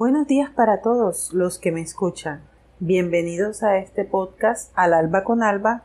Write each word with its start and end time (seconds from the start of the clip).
Buenos 0.00 0.26
días 0.26 0.48
para 0.48 0.80
todos 0.80 1.34
los 1.34 1.58
que 1.58 1.72
me 1.72 1.82
escuchan. 1.82 2.40
Bienvenidos 2.78 3.62
a 3.62 3.76
este 3.76 4.06
podcast 4.06 4.72
Al 4.74 4.94
Alba 4.94 5.24
con 5.24 5.42
Alba. 5.42 5.82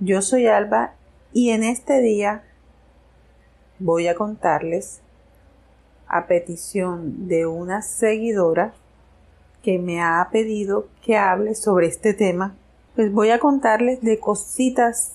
Yo 0.00 0.22
soy 0.22 0.48
Alba 0.48 0.94
y 1.32 1.50
en 1.50 1.62
este 1.62 2.00
día 2.00 2.42
voy 3.78 4.08
a 4.08 4.16
contarles 4.16 5.02
a 6.08 6.26
petición 6.26 7.28
de 7.28 7.46
una 7.46 7.82
seguidora 7.82 8.74
que 9.62 9.78
me 9.78 10.02
ha 10.02 10.28
pedido 10.32 10.88
que 11.00 11.16
hable 11.16 11.54
sobre 11.54 11.86
este 11.86 12.14
tema, 12.14 12.56
pues 12.96 13.12
voy 13.12 13.30
a 13.30 13.38
contarles 13.38 14.00
de 14.00 14.18
cositas 14.18 15.12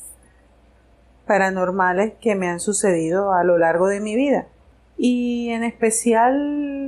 paranormales 1.26 2.14
que 2.22 2.36
me 2.36 2.48
han 2.48 2.62
sucedido 2.62 3.34
a 3.34 3.44
lo 3.44 3.58
largo 3.58 3.88
de 3.88 4.00
mi 4.00 4.16
vida. 4.16 4.48
Y 4.96 5.50
en 5.50 5.66
especial 5.66 6.87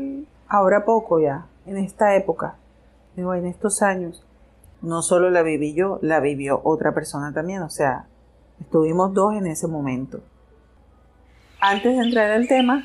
ahora 0.49 0.83
poco 0.83 1.19
ya, 1.19 1.45
en 1.65 1.77
esta 1.77 2.15
época, 2.15 2.55
en 3.15 3.45
estos 3.45 3.81
años, 3.81 4.23
no 4.81 5.01
solo 5.01 5.29
la 5.29 5.41
viví 5.41 5.73
yo, 5.73 5.99
la 6.01 6.19
vivió 6.19 6.61
otra 6.63 6.93
persona 6.93 7.33
también, 7.33 7.61
o 7.61 7.69
sea, 7.69 8.07
estuvimos 8.59 9.13
dos 9.13 9.33
en 9.35 9.47
ese 9.47 9.67
momento. 9.67 10.21
Antes 11.59 11.97
de 11.97 12.03
entrar 12.03 12.31
al 12.31 12.47
tema, 12.47 12.83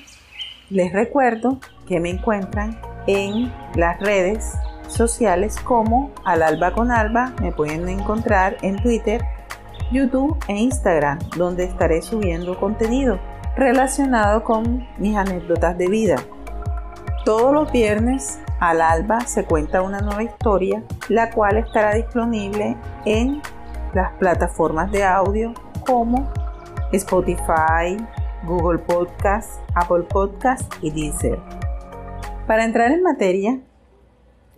les 0.71 0.93
recuerdo 0.93 1.59
que 1.87 2.01
me 2.01 2.11
encuentran 2.11 2.81
en 3.07 3.53
las 3.77 4.01
redes 4.01 4.55
sociales 4.89 5.57
como 5.61 6.11
Al 6.25 6.43
Alba 6.43 6.73
con 6.73 6.91
Alba, 6.91 7.33
me 7.41 7.53
pueden 7.53 7.89
encontrar 7.89 8.57
en 8.63 8.83
Twitter, 8.83 9.23
YouTube 9.93 10.37
e 10.49 10.57
Instagram, 10.57 11.19
donde 11.37 11.65
estaré 11.65 12.03
subiendo 12.03 12.59
contenido 12.59 13.19
relacionado 13.57 14.43
con 14.43 14.87
mis 14.99 15.17
anécdotas 15.17 15.79
de 15.79 15.89
vida. 15.89 16.17
Todos 17.25 17.55
los 17.55 17.73
viernes 17.73 18.39
al 18.61 18.83
alba 18.83 19.21
se 19.23 19.47
cuenta 19.47 19.81
una 19.81 20.01
nueva 20.01 20.23
historia, 20.23 20.85
la 21.09 21.31
cual 21.31 21.57
estará 21.57 21.95
disponible 21.95 22.77
en 23.07 23.41
las 23.95 24.13
plataformas 24.19 24.93
de 24.93 25.05
audio 25.05 25.55
como 25.87 26.31
Spotify, 26.93 27.97
Google 28.45 28.79
Podcast, 28.81 29.59
Apple 29.75 30.03
Podcast 30.07 30.71
y 30.83 30.91
Deezer. 30.91 31.39
Para 32.47 32.67
entrar 32.67 32.91
en 32.91 33.03
materia, 33.03 33.59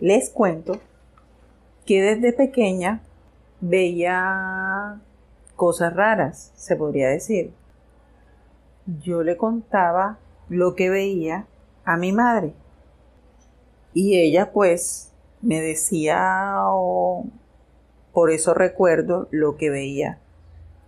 les 0.01 0.29
cuento 0.29 0.73
que 1.85 2.01
desde 2.01 2.33
pequeña 2.33 2.99
veía 3.61 4.99
cosas 5.55 5.95
raras, 5.95 6.51
se 6.57 6.75
podría 6.75 7.07
decir. 7.07 7.53
Yo 9.01 9.23
le 9.23 9.37
contaba 9.37 10.17
lo 10.49 10.75
que 10.75 10.89
veía 10.89 11.45
a 11.87 11.95
mi 11.95 12.11
madre. 12.11 12.53
Y 13.93 14.19
ella 14.19 14.51
pues 14.51 15.09
me 15.41 15.61
decía, 15.61 16.55
oh, 16.65 17.25
por 18.11 18.29
eso 18.29 18.53
recuerdo 18.53 19.29
lo 19.31 19.55
que 19.55 19.69
veía, 19.69 20.19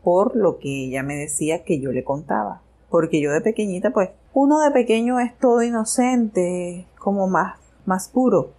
por 0.03 0.35
lo 0.35 0.59
que 0.59 0.85
ella 0.85 1.01
me 1.01 1.15
decía 1.15 1.63
que 1.63 1.79
yo 1.79 1.93
le 1.93 2.03
contaba. 2.03 2.61
Porque 2.89 3.21
yo 3.21 3.31
de 3.31 3.39
pequeñita 3.39 3.91
pues, 3.91 4.09
uno 4.33 4.59
de 4.59 4.71
pequeño 4.71 5.21
es 5.21 5.35
todo 5.39 5.63
inocente, 5.63 6.85
como 6.97 7.27
más, 7.27 7.57
más 7.85 8.09
puro. 8.09 8.51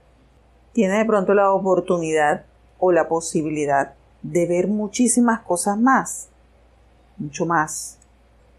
Tiene 0.73 0.97
de 0.97 1.05
pronto 1.05 1.35
la 1.35 1.53
oportunidad 1.53 2.47
o 2.79 2.91
la 2.91 3.07
posibilidad 3.07 3.93
de 4.23 4.47
ver 4.47 4.67
muchísimas 4.67 5.41
cosas 5.41 5.79
más, 5.79 6.29
mucho 7.19 7.45
más. 7.45 7.99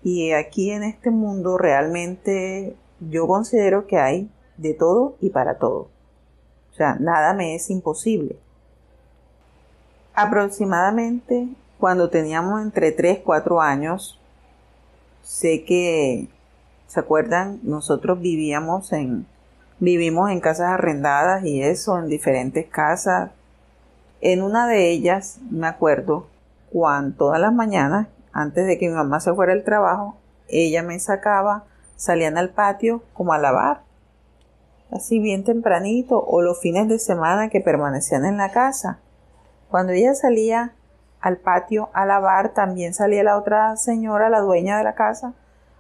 Y 0.04 0.34
aquí 0.34 0.70
en 0.70 0.84
este 0.84 1.09
mundo 1.09 1.58
realmente 1.58 2.76
yo 3.09 3.27
considero 3.27 3.88
que 3.88 3.97
hay 3.97 4.30
de 4.57 4.73
todo 4.73 5.16
y 5.19 5.30
para 5.30 5.57
todo. 5.57 5.89
O 6.71 6.75
sea, 6.75 6.95
nada 6.99 7.33
me 7.33 7.55
es 7.55 7.69
imposible. 7.69 8.38
Aproximadamente 10.13 11.50
cuando 11.79 12.09
teníamos 12.09 12.61
entre 12.61 12.91
3, 12.91 13.22
4 13.25 13.59
años, 13.59 14.19
sé 15.23 15.63
que, 15.63 16.28
¿se 16.88 17.00
acuerdan? 17.00 17.59
Nosotros 17.63 18.22
vivíamos 18.22 18.94
en, 18.94 19.25
vivimos 19.79 20.29
en 20.29 20.41
casas 20.41 20.67
arrendadas 20.67 21.44
y 21.44 21.63
eso, 21.63 21.97
en 21.97 22.07
diferentes 22.07 22.67
casas. 22.67 23.31
En 24.22 24.44
una 24.44 24.67
de 24.67 24.91
ellas, 24.91 25.40
me 25.50 25.66
acuerdo, 25.66 26.28
cuando 26.72 27.17
todas 27.17 27.41
las 27.41 27.51
mañanas, 27.51 28.07
antes 28.31 28.67
de 28.67 28.78
que 28.78 28.88
mi 28.88 28.94
mamá 28.94 29.19
se 29.19 29.34
fuera 29.34 29.53
al 29.53 29.63
trabajo, 29.63 30.16
ella 30.47 30.84
me 30.84 31.00
sacaba 31.00 31.66
salían 32.01 32.35
al 32.35 32.50
patio 32.50 33.03
como 33.13 33.31
a 33.31 33.38
lavar, 33.38 33.84
así 34.91 35.19
bien 35.19 35.44
tempranito, 35.44 36.19
o 36.19 36.41
los 36.41 36.59
fines 36.59 36.88
de 36.88 36.97
semana 36.97 37.50
que 37.50 37.62
permanecían 37.62 38.25
en 38.25 38.38
la 38.38 38.50
casa. 38.51 38.97
Cuando 39.69 39.94
ella 39.94 40.16
salía 40.16 40.73
al 41.19 41.38
patio 41.38 41.91
a 41.94 42.07
lavar, 42.07 42.56
también 42.56 42.95
salía 42.95 43.23
la 43.23 43.38
otra 43.38 43.78
señora, 43.78 44.31
la 44.31 44.40
dueña 44.40 44.79
de 44.79 44.84
la 44.84 44.95
casa, 44.95 45.35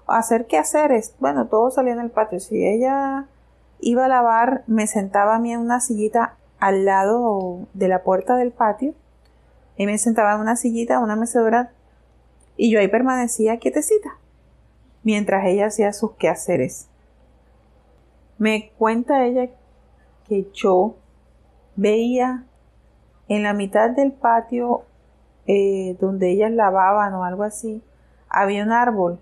a 0.05 0.19
hacer 0.19 0.45
qué 0.45 0.59
hacer. 0.59 0.91
Bueno, 1.17 1.47
todos 1.47 1.73
salían 1.73 1.97
al 1.97 2.11
patio. 2.11 2.39
Si 2.39 2.67
ella 2.67 3.25
iba 3.79 4.05
a 4.05 4.07
lavar, 4.07 4.63
me 4.67 4.85
sentaba 4.85 5.37
a 5.37 5.39
mí 5.39 5.51
en 5.51 5.59
una 5.59 5.79
sillita 5.79 6.35
al 6.59 6.85
lado 6.85 7.65
de 7.73 7.87
la 7.87 8.03
puerta 8.03 8.35
del 8.35 8.51
patio 8.51 8.93
y 9.75 9.87
me 9.87 9.97
sentaba 9.97 10.35
en 10.35 10.41
una 10.41 10.55
sillita, 10.55 10.99
una 10.99 11.15
mecedora, 11.15 11.71
y 12.57 12.71
yo 12.71 12.79
ahí 12.79 12.89
permanecía 12.89 13.57
quietecita 13.57 14.21
mientras 15.03 15.45
ella 15.45 15.67
hacía 15.67 15.93
sus 15.93 16.11
quehaceres. 16.13 16.87
Me 18.37 18.71
cuenta 18.77 19.25
ella 19.25 19.49
que 20.27 20.49
yo 20.53 20.95
veía 21.75 22.45
en 23.27 23.43
la 23.43 23.53
mitad 23.53 23.91
del 23.91 24.11
patio 24.11 24.83
eh, 25.47 25.97
donde 25.99 26.29
ellas 26.29 26.51
lavaban 26.51 27.13
o 27.13 27.23
algo 27.23 27.43
así, 27.43 27.83
había 28.29 28.63
un 28.63 28.71
árbol. 28.71 29.19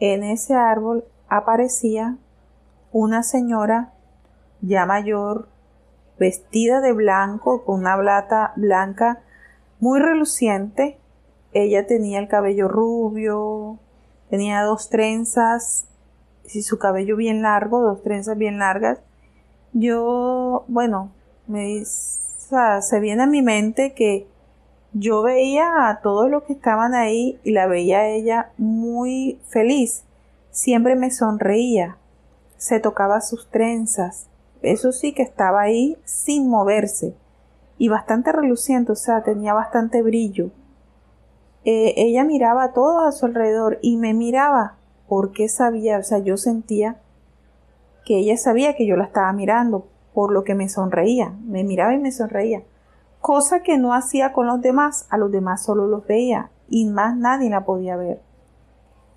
En 0.00 0.24
ese 0.24 0.54
árbol 0.54 1.04
aparecía 1.28 2.18
una 2.92 3.22
señora 3.22 3.92
ya 4.60 4.86
mayor, 4.86 5.48
vestida 6.18 6.80
de 6.80 6.92
blanco, 6.92 7.64
con 7.64 7.80
una 7.80 7.96
blata 7.96 8.52
blanca 8.56 9.20
muy 9.80 10.00
reluciente. 10.00 10.98
Ella 11.52 11.86
tenía 11.86 12.18
el 12.18 12.28
cabello 12.28 12.68
rubio, 12.68 13.78
Tenía 14.30 14.62
dos 14.62 14.88
trenzas 14.88 15.86
y 16.52 16.62
su 16.62 16.78
cabello 16.78 17.16
bien 17.16 17.42
largo, 17.42 17.80
dos 17.80 18.02
trenzas 18.02 18.36
bien 18.36 18.58
largas. 18.58 18.98
Yo, 19.72 20.64
bueno, 20.68 21.10
me 21.46 21.84
se 21.84 23.00
viene 23.00 23.24
a 23.24 23.26
mi 23.26 23.42
mente 23.42 23.92
que 23.92 24.26
yo 24.92 25.22
veía 25.22 25.88
a 25.88 26.00
todos 26.00 26.30
los 26.30 26.44
que 26.44 26.52
estaban 26.52 26.94
ahí 26.94 27.38
y 27.44 27.50
la 27.50 27.66
veía 27.66 27.98
a 27.98 28.08
ella 28.08 28.50
muy 28.56 29.40
feliz. 29.48 30.04
Siempre 30.50 30.96
me 30.96 31.10
sonreía, 31.10 31.98
se 32.56 32.80
tocaba 32.80 33.20
sus 33.20 33.50
trenzas. 33.50 34.26
Eso 34.62 34.92
sí 34.92 35.12
que 35.12 35.22
estaba 35.22 35.60
ahí 35.60 35.98
sin 36.04 36.48
moverse 36.48 37.14
y 37.78 37.88
bastante 37.88 38.32
reluciente, 38.32 38.92
o 38.92 38.96
sea, 38.96 39.22
tenía 39.22 39.52
bastante 39.52 40.02
brillo. 40.02 40.50
Eh, 41.68 41.94
ella 41.96 42.22
miraba 42.22 42.72
todo 42.72 43.00
a 43.00 43.10
su 43.10 43.26
alrededor 43.26 43.80
y 43.82 43.96
me 43.96 44.14
miraba 44.14 44.76
porque 45.08 45.48
sabía, 45.48 45.98
o 45.98 46.02
sea, 46.04 46.18
yo 46.18 46.36
sentía 46.36 47.00
que 48.04 48.18
ella 48.18 48.36
sabía 48.36 48.76
que 48.76 48.86
yo 48.86 48.94
la 48.94 49.06
estaba 49.06 49.32
mirando, 49.32 49.88
por 50.14 50.30
lo 50.30 50.44
que 50.44 50.54
me 50.54 50.68
sonreía, 50.68 51.34
me 51.44 51.64
miraba 51.64 51.92
y 51.92 51.98
me 51.98 52.12
sonreía, 52.12 52.62
cosa 53.20 53.64
que 53.64 53.78
no 53.78 53.94
hacía 53.94 54.32
con 54.32 54.46
los 54.46 54.62
demás, 54.62 55.08
a 55.10 55.18
los 55.18 55.32
demás 55.32 55.64
solo 55.64 55.88
los 55.88 56.06
veía 56.06 56.50
y 56.68 56.86
más 56.86 57.16
nadie 57.16 57.50
la 57.50 57.64
podía 57.64 57.96
ver. 57.96 58.22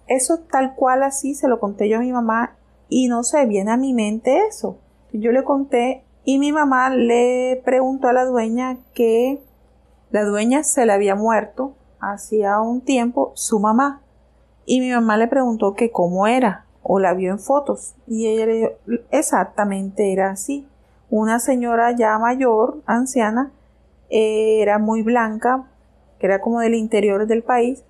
Eso 0.07 0.39
tal 0.39 0.73
cual 0.73 1.03
así 1.03 1.35
se 1.35 1.47
lo 1.47 1.59
conté 1.59 1.87
yo 1.87 1.97
a 1.97 2.01
mi 2.01 2.11
mamá 2.11 2.55
y 2.87 3.09
no 3.09 3.21
sé, 3.21 3.45
viene 3.45 3.73
a 3.73 3.77
mi 3.77 3.93
mente 3.93 4.47
eso. 4.47 4.79
Yo 5.13 5.31
le 5.31 5.43
conté 5.43 6.03
y 6.23 6.39
mi 6.39 6.51
mamá 6.51 6.89
le 6.89 7.61
preguntó 7.63 8.07
a 8.07 8.13
la 8.13 8.25
dueña 8.25 8.79
que 8.95 9.39
la 10.09 10.23
dueña 10.23 10.63
se 10.63 10.87
le 10.87 10.93
había 10.93 11.13
muerto 11.13 11.75
hacía 11.99 12.61
un 12.61 12.81
tiempo 12.81 13.31
su 13.35 13.59
mamá. 13.59 14.01
Y 14.65 14.81
mi 14.81 14.91
mamá 14.91 15.17
le 15.17 15.27
preguntó 15.27 15.73
que 15.73 15.91
cómo 15.91 16.27
era 16.27 16.65
o 16.83 16.99
la 16.99 17.13
vio 17.13 17.31
en 17.31 17.39
fotos. 17.39 17.95
Y 18.07 18.27
ella 18.27 18.45
le 18.45 18.53
dijo 18.53 18.69
exactamente 19.11 20.13
era 20.13 20.31
así. 20.31 20.67
Una 21.09 21.39
señora 21.39 21.91
ya 21.95 22.17
mayor 22.19 22.81
anciana 22.85 23.51
era 24.09 24.79
muy 24.79 25.01
blanca 25.01 25.65
que 26.19 26.25
era 26.25 26.41
como 26.41 26.59
del 26.59 26.75
interior 26.75 27.27
del 27.27 27.43
país 27.43 27.83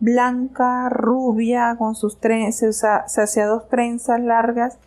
blanca 0.00 0.88
rubia 0.88 1.74
con 1.76 1.94
sus 1.94 2.18
trenzas 2.18 3.12
se 3.12 3.22
hacía 3.22 3.46
dos 3.46 3.68
trenzas 3.68 4.20
largas. 4.20 4.78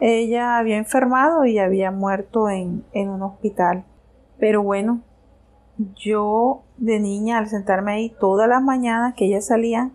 Ella 0.00 0.58
había 0.58 0.78
enfermado 0.78 1.44
y 1.44 1.58
había 1.58 1.90
muerto 1.92 2.50
en, 2.50 2.84
en 2.92 3.08
un 3.08 3.22
hospital. 3.22 3.84
Pero 4.38 4.62
bueno 4.62 5.00
yo 5.78 6.62
de 6.76 7.00
niña 7.00 7.38
al 7.38 7.48
sentarme 7.48 7.92
ahí 7.92 8.16
todas 8.20 8.48
las 8.48 8.62
mañanas 8.62 9.14
que 9.14 9.26
ella 9.26 9.40
salía, 9.40 9.90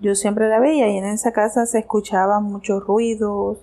yo 0.00 0.14
siempre 0.14 0.48
la 0.48 0.58
veía 0.58 0.88
y 0.88 0.98
en 0.98 1.04
esa 1.04 1.32
casa 1.32 1.66
se 1.66 1.78
escuchaban 1.78 2.44
muchos 2.44 2.84
ruidos, 2.84 3.58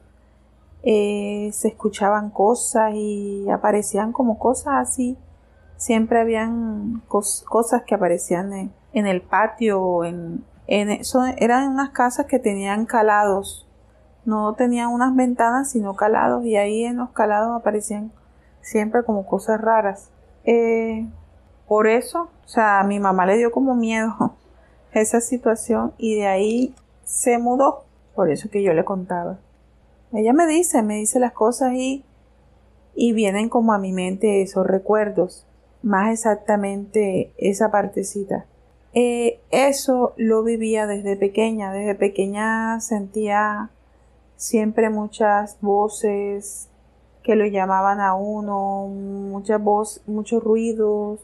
eh, 0.84 1.50
se 1.54 1.68
escuchaban 1.70 2.32
cosas 2.32 2.94
y 2.96 3.50
aparecían 3.50 4.12
como 4.12 4.40
cosas 4.40 4.90
así. 4.90 5.18
Siempre 5.78 6.20
habían 6.20 7.02
cosas 7.08 7.84
que 7.84 7.96
aparecían 7.96 8.72
en, 8.94 9.08
el 9.08 9.22
patio, 9.22 10.04
en, 10.04 10.46
en 10.68 11.02
eran 11.38 11.72
unas 11.72 11.90
casas 11.90 12.28
que 12.28 12.38
tenían 12.38 12.86
calados, 12.86 13.68
no 14.24 14.54
tenían 14.54 14.90
unas 14.90 15.16
ventanas 15.16 15.72
sino 15.72 15.96
calados 15.96 16.46
y 16.46 16.56
ahí 16.56 16.84
en 16.84 16.98
los 16.98 17.10
calados 17.12 17.60
aparecían 17.60 18.12
siempre 18.62 19.04
como 19.04 19.26
cosas 19.26 19.60
raras. 19.60 20.12
Eh, 20.44 21.08
por 21.72 21.88
eso, 21.88 22.28
o 22.44 22.48
sea, 22.50 22.82
a 22.82 22.84
mi 22.84 23.00
mamá 23.00 23.26
le 23.26 23.38
dio 23.38 23.50
como 23.50 23.76
miedo 23.76 24.36
esa 24.92 25.22
situación 25.22 25.94
y 25.98 26.16
de 26.16 26.28
ahí 26.28 26.76
se 27.06 27.38
mudó. 27.38 27.86
Por 28.14 28.30
eso 28.30 28.50
que 28.50 28.62
yo 28.62 28.74
le 28.74 28.84
contaba. 28.84 29.40
Ella 30.12 30.34
me 30.34 30.48
dice, 30.48 30.84
me 30.84 30.96
dice 30.96 31.18
las 31.18 31.32
cosas 31.32 31.72
y, 31.74 32.04
y 32.94 33.14
vienen 33.14 33.48
como 33.48 33.72
a 33.72 33.78
mi 33.78 33.94
mente 33.94 34.42
esos 34.42 34.68
recuerdos. 34.68 35.46
Más 35.82 36.12
exactamente 36.12 37.32
esa 37.38 37.72
partecita. 37.72 38.48
Eh, 38.94 39.40
eso 39.52 40.14
lo 40.18 40.44
vivía 40.44 40.88
desde 40.88 41.16
pequeña. 41.16 41.72
Desde 41.72 41.96
pequeña 41.96 42.82
sentía 42.82 43.70
siempre 44.36 44.90
muchas 44.90 45.58
voces 45.62 46.68
que 47.24 47.38
lo 47.38 47.46
llamaban 47.46 48.02
a 48.02 48.14
uno, 48.14 48.88
muchas 48.88 49.64
voces, 49.64 50.06
muchos 50.06 50.44
ruidos, 50.44 51.22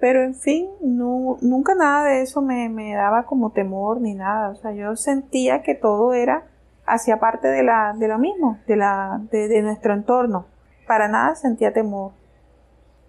pero 0.00 0.22
en 0.22 0.34
fin, 0.34 0.66
no, 0.80 1.36
nunca 1.42 1.74
nada 1.74 2.06
de 2.06 2.22
eso 2.22 2.40
me, 2.40 2.94
daba 2.94 3.24
como 3.24 3.50
temor 3.50 4.00
ni 4.00 4.14
nada. 4.14 4.48
O 4.48 4.54
sea, 4.56 4.72
yo 4.72 4.96
sentía 4.96 5.62
que 5.62 5.74
todo 5.74 6.14
era 6.14 6.46
hacia 6.86 7.20
parte 7.20 7.48
de, 7.48 7.62
la, 7.62 7.94
de 7.96 8.08
lo 8.08 8.18
mismo, 8.18 8.58
de, 8.66 8.76
la, 8.76 9.20
de, 9.30 9.60
nuestro 9.62 9.92
entorno. 9.92 10.46
Para 10.86 11.06
nada 11.06 11.34
sentía 11.34 11.74
temor. 11.74 12.12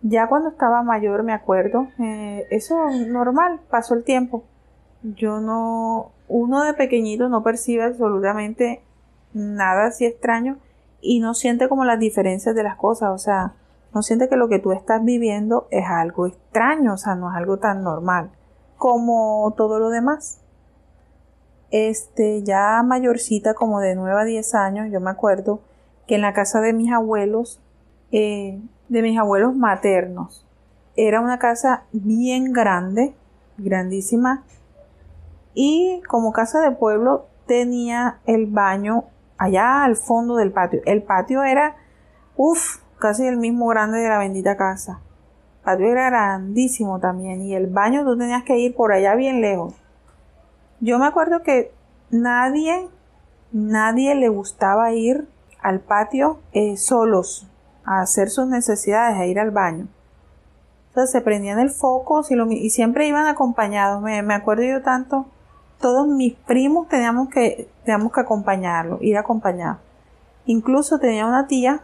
Ya 0.01 0.27
cuando 0.27 0.49
estaba 0.49 0.83
mayor, 0.83 1.23
me 1.23 1.33
acuerdo, 1.33 1.87
eh, 1.97 2.45
eso 2.49 2.75
normal, 3.07 3.61
pasó 3.69 3.93
el 3.93 4.03
tiempo. 4.03 4.43
Yo 5.01 5.39
no, 5.39 6.11
uno 6.27 6.63
de 6.63 6.73
pequeñito 6.73 7.29
no 7.29 7.41
percibe 7.41 7.83
absolutamente 7.83 8.83
nada 9.33 9.85
así 9.87 10.05
extraño 10.05 10.57
y 10.99 11.19
no 11.21 11.33
siente 11.35 11.69
como 11.69 11.85
las 11.85 11.99
diferencias 11.99 12.53
de 12.53 12.63
las 12.63 12.75
cosas. 12.75 13.11
O 13.11 13.17
sea, 13.17 13.53
no 13.93 14.01
siente 14.01 14.29
que 14.29 14.35
lo 14.35 14.47
que 14.47 14.59
tú 14.59 14.71
estás 14.71 15.03
viviendo 15.03 15.67
es 15.71 15.85
algo 15.87 16.27
extraño, 16.27 16.93
o 16.93 16.97
sea, 16.97 17.15
no 17.15 17.29
es 17.29 17.37
algo 17.37 17.57
tan 17.57 17.83
normal 17.83 18.31
como 18.81 19.53
todo 19.55 19.77
lo 19.77 19.91
demás. 19.91 20.41
Este, 21.69 22.41
ya 22.41 22.81
mayorcita, 22.83 23.53
como 23.53 23.79
de 23.79 23.93
9 23.93 24.21
a 24.21 24.23
10 24.23 24.55
años, 24.55 24.87
yo 24.91 24.99
me 24.99 25.11
acuerdo 25.11 25.61
que 26.07 26.15
en 26.15 26.21
la 26.21 26.33
casa 26.33 26.61
de 26.61 26.73
mis 26.73 26.91
abuelos, 26.91 27.61
eh, 28.11 28.59
de 28.89 29.01
mis 29.03 29.19
abuelos 29.19 29.55
maternos, 29.55 30.47
era 30.95 31.21
una 31.21 31.37
casa 31.37 31.83
bien 31.91 32.53
grande, 32.53 33.13
grandísima, 33.59 34.45
y 35.53 36.01
como 36.07 36.33
casa 36.33 36.59
de 36.61 36.71
pueblo 36.71 37.27
tenía 37.45 38.17
el 38.25 38.47
baño 38.47 39.03
allá 39.37 39.83
al 39.83 39.95
fondo 39.95 40.37
del 40.37 40.51
patio. 40.51 40.81
El 40.85 41.03
patio 41.03 41.43
era, 41.43 41.75
uff, 42.35 42.80
casi 43.01 43.27
el 43.27 43.35
mismo 43.35 43.67
grande 43.67 43.99
de 43.99 44.07
la 44.07 44.19
bendita 44.19 44.55
casa. 44.55 45.01
El 45.57 45.63
patio 45.65 45.87
era 45.87 46.09
grandísimo 46.09 46.99
también 46.99 47.41
y 47.41 47.53
el 47.53 47.67
baño 47.67 48.05
tú 48.05 48.17
tenías 48.17 48.43
que 48.43 48.57
ir 48.57 48.73
por 48.73 48.93
allá 48.93 49.15
bien 49.15 49.41
lejos. 49.41 49.73
Yo 50.79 50.97
me 50.97 51.05
acuerdo 51.05 51.43
que 51.43 51.73
nadie, 52.09 52.87
nadie 53.51 54.15
le 54.15 54.29
gustaba 54.29 54.93
ir 54.93 55.27
al 55.61 55.81
patio 55.81 56.39
eh, 56.53 56.77
solos 56.77 57.47
a 57.83 57.99
hacer 58.01 58.29
sus 58.29 58.47
necesidades, 58.47 59.17
a 59.17 59.25
ir 59.25 59.39
al 59.39 59.51
baño. 59.51 59.87
Entonces 60.89 61.11
se 61.11 61.21
prendían 61.21 61.59
el 61.59 61.69
foco 61.69 62.21
y 62.49 62.69
siempre 62.69 63.07
iban 63.07 63.27
acompañados. 63.27 64.01
Me, 64.01 64.21
me, 64.23 64.33
acuerdo 64.33 64.63
yo 64.63 64.81
tanto, 64.81 65.25
todos 65.79 66.07
mis 66.07 66.33
primos 66.33 66.87
teníamos 66.87 67.29
que, 67.29 67.69
teníamos 67.85 68.11
que 68.11 68.21
acompañarlo, 68.21 68.97
ir 69.01 69.17
acompañados. 69.17 69.77
Incluso 70.45 70.99
tenía 70.99 71.25
una 71.25 71.47
tía 71.47 71.81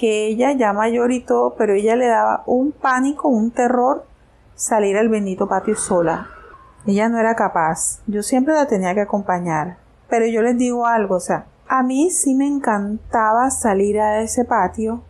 que 0.00 0.28
ella 0.28 0.52
ya 0.52 0.72
mayor 0.72 1.12
y 1.12 1.20
todo, 1.20 1.56
pero 1.58 1.74
ella 1.74 1.94
le 1.94 2.06
daba 2.06 2.42
un 2.46 2.72
pánico, 2.72 3.28
un 3.28 3.50
terror 3.50 4.06
salir 4.54 4.96
al 4.96 5.10
bendito 5.10 5.46
patio 5.46 5.76
sola. 5.76 6.28
Ella 6.86 7.10
no 7.10 7.18
era 7.18 7.34
capaz. 7.34 8.00
Yo 8.06 8.22
siempre 8.22 8.54
la 8.54 8.66
tenía 8.66 8.94
que 8.94 9.02
acompañar. 9.02 9.76
Pero 10.08 10.24
yo 10.24 10.40
les 10.40 10.56
digo 10.56 10.86
algo, 10.86 11.16
o 11.16 11.20
sea, 11.20 11.44
a 11.68 11.82
mí 11.82 12.10
sí 12.10 12.34
me 12.34 12.46
encantaba 12.46 13.50
salir 13.50 14.00
a 14.00 14.22
ese 14.22 14.46
patio 14.46 15.02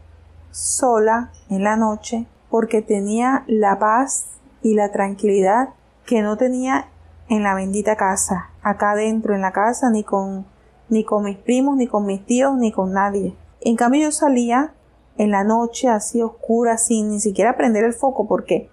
sola 0.50 1.30
en 1.48 1.62
la 1.62 1.76
noche 1.76 2.26
porque 2.50 2.82
tenía 2.82 3.44
la 3.46 3.78
paz 3.78 4.26
y 4.60 4.74
la 4.74 4.90
tranquilidad 4.90 5.68
que 6.04 6.20
no 6.20 6.36
tenía 6.36 6.88
en 7.28 7.44
la 7.44 7.54
bendita 7.54 7.94
casa, 7.94 8.50
acá 8.60 8.90
adentro 8.90 9.36
en 9.36 9.42
la 9.42 9.52
casa, 9.52 9.88
ni 9.88 10.02
con, 10.02 10.46
ni 10.88 11.04
con 11.04 11.22
mis 11.22 11.36
primos, 11.38 11.76
ni 11.76 11.86
con 11.86 12.06
mis 12.06 12.26
tíos, 12.26 12.56
ni 12.56 12.72
con 12.72 12.92
nadie. 12.92 13.36
En 13.60 13.76
cambio 13.76 14.02
yo 14.02 14.10
salía 14.10 14.74
en 15.20 15.30
la 15.30 15.44
noche 15.44 15.86
así 15.86 16.22
oscura, 16.22 16.78
sin 16.78 17.10
ni 17.10 17.20
siquiera 17.20 17.54
prender 17.54 17.84
el 17.84 17.92
foco, 17.92 18.26
porque 18.26 18.70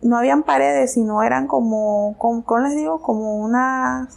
no 0.00 0.16
habían 0.16 0.42
paredes, 0.42 0.94
sino 0.94 1.22
eran 1.22 1.46
como, 1.46 2.16
como, 2.16 2.42
les 2.60 2.74
digo? 2.74 3.02
Como 3.02 3.36
una 3.36 4.08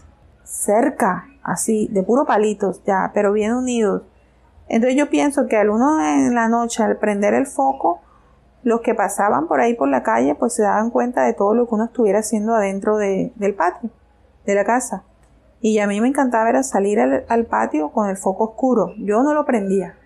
cerca, 0.46 1.26
así, 1.44 1.90
de 1.92 2.04
puro 2.04 2.26
palitos, 2.26 2.82
ya, 2.86 3.12
pero 3.14 3.34
bien 3.34 3.54
unidos. 3.54 4.04
Entonces 4.70 4.98
yo 4.98 5.10
pienso 5.10 5.48
que 5.48 5.58
al 5.58 5.70
uno 5.70 6.02
en 6.02 6.36
la 6.36 6.48
noche, 6.48 6.84
al 6.84 7.00
prender 7.00 7.34
el 7.34 7.48
foco, 7.48 8.00
los 8.64 8.80
que 8.80 8.96
pasaban 8.96 9.50
por 9.50 9.60
ahí 9.60 9.74
por 9.74 9.90
la 9.90 10.04
calle, 10.04 10.36
pues 10.36 10.54
se 10.54 10.64
daban 10.64 10.90
cuenta 10.90 11.24
de 11.24 11.34
todo 11.34 11.54
lo 11.54 11.68
que 11.68 11.76
uno 11.76 11.84
estuviera 11.84 12.20
haciendo 12.20 12.56
adentro 12.56 12.96
del 12.96 13.56
patio, 13.58 13.90
de 14.46 14.56
la 14.56 14.64
casa. 14.64 15.04
Y 15.60 15.80
a 15.80 15.88
mí 15.88 16.00
me 16.00 16.08
encantaba 16.08 16.48
era 16.48 16.64
salir 16.64 16.98
al 17.02 17.46
patio 17.46 17.92
con 17.92 18.08
el 18.08 18.16
foco 18.16 18.46
oscuro. 18.46 18.94
Yo 19.00 19.22
no 19.22 19.34
lo 19.34 19.44
prendía. 19.44 19.97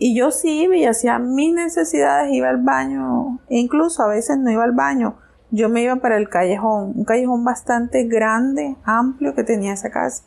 Y 0.00 0.16
yo 0.16 0.30
sí 0.30 0.62
iba 0.62 0.76
y 0.76 0.86
hacía 0.86 1.18
mis 1.18 1.52
necesidades, 1.52 2.32
iba 2.32 2.48
al 2.48 2.62
baño, 2.62 3.40
e 3.48 3.58
incluso 3.58 4.02
a 4.02 4.06
veces 4.06 4.38
no 4.38 4.50
iba 4.50 4.62
al 4.62 4.72
baño, 4.72 5.16
yo 5.50 5.68
me 5.68 5.82
iba 5.82 5.96
para 5.96 6.16
el 6.16 6.28
callejón, 6.28 6.92
un 6.94 7.04
callejón 7.04 7.44
bastante 7.44 8.04
grande, 8.04 8.76
amplio 8.84 9.34
que 9.34 9.42
tenía 9.42 9.72
esa 9.72 9.90
casa. 9.90 10.22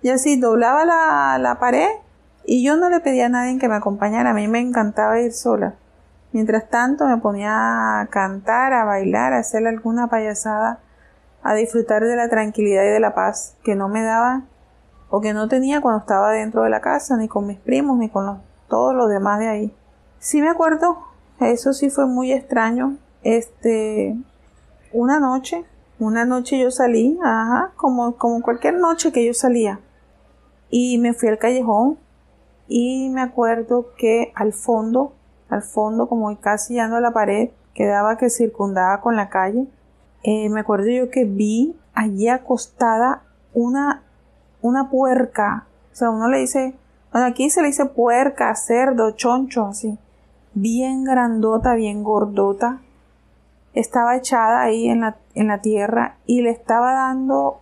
Y 0.00 0.08
así 0.08 0.40
doblaba 0.40 0.84
la, 0.84 1.38
la 1.38 1.58
pared 1.58 1.88
y 2.46 2.64
yo 2.64 2.76
no 2.76 2.88
le 2.88 3.00
pedía 3.00 3.26
a 3.26 3.30
nadie 3.30 3.58
que 3.58 3.68
me 3.68 3.74
acompañara, 3.74 4.30
a 4.30 4.34
mí 4.34 4.48
me 4.48 4.60
encantaba 4.60 5.20
ir 5.20 5.32
sola. 5.32 5.74
Mientras 6.32 6.68
tanto 6.68 7.06
me 7.06 7.18
ponía 7.18 8.00
a 8.00 8.06
cantar, 8.06 8.72
a 8.72 8.84
bailar, 8.84 9.32
a 9.32 9.38
hacer 9.38 9.66
alguna 9.66 10.08
payasada, 10.08 10.78
a 11.42 11.54
disfrutar 11.54 12.04
de 12.04 12.16
la 12.16 12.28
tranquilidad 12.28 12.84
y 12.84 12.88
de 12.88 13.00
la 13.00 13.14
paz 13.14 13.56
que 13.64 13.74
no 13.74 13.88
me 13.88 14.02
daba 14.02 14.42
o 15.10 15.20
que 15.20 15.34
no 15.34 15.48
tenía 15.48 15.80
cuando 15.80 16.00
estaba 16.00 16.30
dentro 16.30 16.62
de 16.62 16.70
la 16.70 16.80
casa, 16.80 17.16
ni 17.16 17.28
con 17.28 17.46
mis 17.46 17.58
primos, 17.58 17.98
ni 17.98 18.08
con 18.08 18.26
los 18.26 18.38
todos 18.74 18.92
los 18.92 19.08
demás 19.08 19.38
de 19.38 19.46
ahí. 19.46 19.74
Sí 20.18 20.42
me 20.42 20.48
acuerdo, 20.48 20.98
eso 21.38 21.72
sí 21.72 21.90
fue 21.90 22.06
muy 22.06 22.32
extraño. 22.32 22.96
Este, 23.22 24.16
una 24.92 25.20
noche, 25.20 25.64
una 26.00 26.24
noche 26.24 26.58
yo 26.58 26.72
salí, 26.72 27.16
ajá, 27.22 27.70
como, 27.76 28.16
como 28.16 28.42
cualquier 28.42 28.74
noche 28.74 29.12
que 29.12 29.24
yo 29.24 29.32
salía. 29.32 29.78
Y 30.70 30.98
me 30.98 31.14
fui 31.14 31.28
al 31.28 31.38
callejón 31.38 31.98
y 32.66 33.10
me 33.10 33.20
acuerdo 33.20 33.94
que 33.96 34.32
al 34.34 34.52
fondo, 34.52 35.12
al 35.48 35.62
fondo, 35.62 36.08
como 36.08 36.36
casi 36.40 36.72
llegando 36.72 36.96
a 36.96 37.00
la 37.00 37.12
pared, 37.12 37.50
quedaba 37.74 38.18
que 38.18 38.28
circundaba 38.28 39.00
con 39.00 39.14
la 39.14 39.28
calle. 39.28 39.68
Eh, 40.24 40.48
me 40.48 40.62
acuerdo 40.62 40.88
yo 40.88 41.10
que 41.10 41.24
vi 41.24 41.76
allí 41.94 42.28
acostada 42.28 43.22
una, 43.52 44.02
una 44.62 44.90
puerca. 44.90 45.68
O 45.92 45.94
sea, 45.94 46.10
uno 46.10 46.26
le 46.28 46.38
dice 46.38 46.74
bueno, 47.14 47.28
aquí 47.28 47.48
se 47.48 47.62
le 47.62 47.68
dice 47.68 47.86
puerca, 47.86 48.52
cerdo, 48.56 49.12
choncho, 49.12 49.66
así. 49.66 49.96
Bien 50.52 51.04
grandota, 51.04 51.74
bien 51.74 52.02
gordota. 52.02 52.80
Estaba 53.72 54.16
echada 54.16 54.62
ahí 54.62 54.88
en 54.88 55.02
la, 55.02 55.16
en 55.36 55.46
la 55.46 55.60
tierra 55.60 56.16
y 56.26 56.42
le 56.42 56.50
estaba 56.50 56.92
dando, 56.92 57.60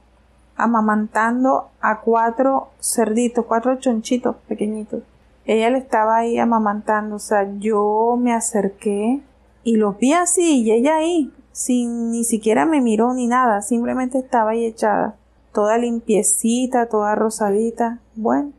amamantando 0.57 1.69
a 1.83 2.01
cuatro 2.01 2.71
cerditos, 2.81 3.45
cuatro 3.45 3.77
chonchitos 3.77 4.37
pequeñitos. 4.49 5.03
Ella 5.45 5.69
le 5.69 5.77
estaba 5.77 6.17
ahí 6.17 6.39
amamantando, 6.39 7.17
o 7.17 7.19
sea, 7.19 7.47
yo 7.59 8.17
me 8.19 8.33
acerqué 8.33 9.21
y 9.65 9.77
los 9.77 9.99
vi 9.99 10.15
así 10.15 10.63
y 10.63 10.73
ella 10.73 10.97
ahí, 10.97 11.31
sin 11.53 12.11
ni 12.11 12.25
siquiera 12.25 12.65
me 12.65 12.81
miró 12.81 13.13
ni 13.13 13.27
nada, 13.27 13.61
simplemente 13.61 14.17
estaba 14.17 14.53
ahí 14.53 14.65
echada, 14.65 15.17
toda 15.53 15.77
limpiecita, 15.77 16.87
toda 16.87 17.15
rosadita. 17.17 17.99
Bueno, 18.15 18.53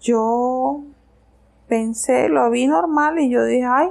yo 0.00 0.82
pensé, 1.68 2.28
lo 2.28 2.50
vi 2.50 2.66
normal 2.66 3.18
y 3.18 3.30
yo 3.30 3.44
dije, 3.44 3.64
ay, 3.64 3.88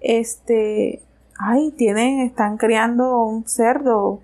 este, 0.00 1.02
ay, 1.38 1.72
tienen, 1.72 2.20
están 2.20 2.56
criando 2.56 3.22
un 3.24 3.46
cerdo. 3.48 4.20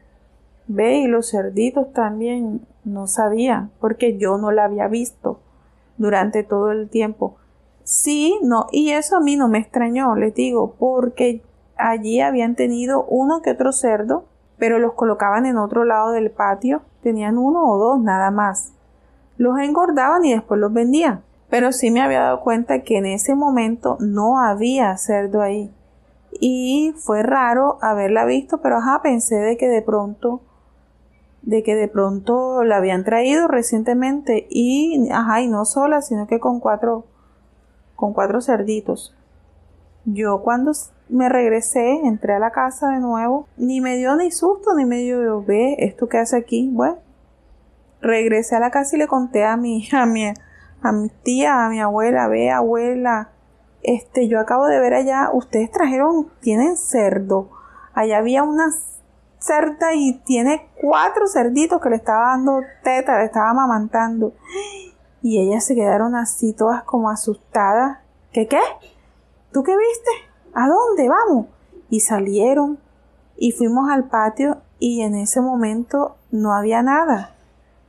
Ve, 0.67 0.99
y 0.99 1.07
los 1.07 1.31
cerditos 1.31 1.93
también 1.93 2.67
no 2.85 3.07
sabía, 3.07 3.71
porque 3.81 4.17
yo 4.19 4.39
no 4.39 4.51
la 4.51 4.65
había 4.65 4.89
visto. 4.89 5.41
durante 5.97 6.43
todo 6.43 6.73
el 6.73 6.89
tiempo. 6.89 7.37
Sí, 7.85 8.39
no, 8.43 8.67
y 8.73 8.91
eso 8.91 9.17
a 9.17 9.21
mí 9.21 9.37
no 9.37 9.49
me 9.49 9.59
extrañó, 9.59 10.15
les 10.17 10.35
digo, 10.35 10.75
porque 10.79 11.43
allí 11.77 12.21
habían 12.21 12.57
tenido 12.57 13.05
uno 13.05 13.43
que 13.43 13.51
otro 13.53 13.73
cerdo, 13.73 14.25
pero 14.59 14.79
los 14.79 14.95
colocaban 14.95 15.47
en 15.47 15.59
otro 15.59 15.85
lado 15.85 16.13
del 16.13 16.31
patio, 16.31 16.83
tenían 17.03 17.39
uno 17.39 17.65
o 17.65 17.79
dos 17.79 18.01
nada 18.01 18.31
más. 18.31 18.74
Los 19.37 19.59
engordaban 19.59 20.25
y 20.25 20.33
después 20.33 20.61
los 20.61 20.73
vendían. 20.73 21.23
Pero 21.51 21.73
sí 21.73 21.91
me 21.91 22.01
había 22.01 22.21
dado 22.21 22.41
cuenta 22.41 22.83
que 22.83 22.99
en 22.99 23.07
ese 23.07 23.35
momento 23.35 23.97
no 24.01 24.41
había 24.41 24.97
cerdo 24.97 25.43
ahí. 25.43 25.73
Y 26.33 26.95
fue 26.97 27.23
raro 27.23 27.79
haberla 27.81 28.25
visto, 28.25 28.59
pero 28.59 28.79
ajá, 28.79 29.01
pensé 29.03 29.37
de 29.37 29.57
que 29.57 29.69
de 29.69 29.83
pronto 29.83 30.41
de 31.43 31.63
que 31.63 31.75
de 31.75 31.89
pronto 31.89 32.65
la 32.65 32.79
habían 32.79 33.05
traído 33.05 33.49
recientemente 33.49 34.47
y 34.49 35.11
ajá, 35.13 35.43
y 35.43 35.49
no 35.49 35.67
sola, 35.67 36.01
sino 36.01 36.27
que 36.27 36.41
con 36.41 36.59
cuatro 36.59 37.05
con 37.97 38.15
cuatro 38.15 38.41
cerditos. 38.41 39.15
Yo 40.05 40.43
cuando 40.43 40.73
me 41.09 41.29
regresé, 41.29 42.01
entré 42.05 42.35
a 42.35 42.39
la 42.39 42.51
casa 42.51 42.91
de 42.91 42.99
nuevo, 42.99 43.47
ni 43.57 43.81
me 43.81 43.97
dio 43.97 44.17
ni 44.17 44.31
susto, 44.31 44.75
ni 44.75 44.85
me 44.85 44.99
dio, 44.99 45.43
ve, 45.43 45.77
esto 45.79 46.09
que 46.09 46.19
hace 46.19 46.37
aquí, 46.37 46.71
bueno. 46.73 46.97
Regresé 48.05 48.55
a 48.55 48.61
la 48.61 48.71
casa 48.71 48.97
y 48.97 48.99
le 48.99 49.09
conté 49.09 49.45
a 49.45 49.57
mi, 49.57 49.89
a 49.93 50.05
mi, 50.05 50.33
a 50.83 50.93
mi 50.93 51.09
tía, 51.09 51.65
a 51.65 51.71
mi 51.71 51.81
abuela, 51.81 52.29
ve, 52.29 52.51
abuela, 52.51 53.31
este, 53.83 54.29
yo 54.29 54.41
acabo 54.41 54.67
de 54.67 54.79
ver 54.79 54.95
allá, 54.95 55.31
ustedes 55.33 55.71
trajeron, 55.71 56.31
tienen 56.41 56.77
cerdo. 56.77 57.51
Allá 57.95 58.19
había 58.19 58.43
una 58.43 58.71
cerda 59.39 59.95
y 59.95 60.21
tiene 60.25 60.71
cuatro 60.81 61.27
cerditos 61.27 61.81
que 61.83 61.91
le 61.91 61.97
estaba 61.97 62.31
dando 62.31 62.61
teta, 62.83 63.19
le 63.19 63.27
estaba 63.27 63.51
amamantando. 63.51 64.33
Y 65.23 65.39
ellas 65.39 65.65
se 65.65 65.75
quedaron 65.75 66.15
así 66.15 66.55
todas 66.55 66.83
como 66.85 67.11
asustadas. 67.11 67.99
¿Qué 68.33 68.49
qué? 68.49 68.61
¿Tú 69.53 69.63
qué 69.63 69.77
viste? 69.77 70.11
¿A 70.55 70.67
dónde? 70.67 71.09
Vamos. 71.09 71.47
Y 71.91 72.01
salieron 72.01 72.79
y 73.37 73.53
fuimos 73.53 73.91
al 73.91 74.05
patio 74.05 74.63
y 74.79 75.03
en 75.03 75.15
ese 75.15 75.41
momento 75.43 76.17
no 76.31 76.55
había 76.55 76.83
nada. 76.83 77.34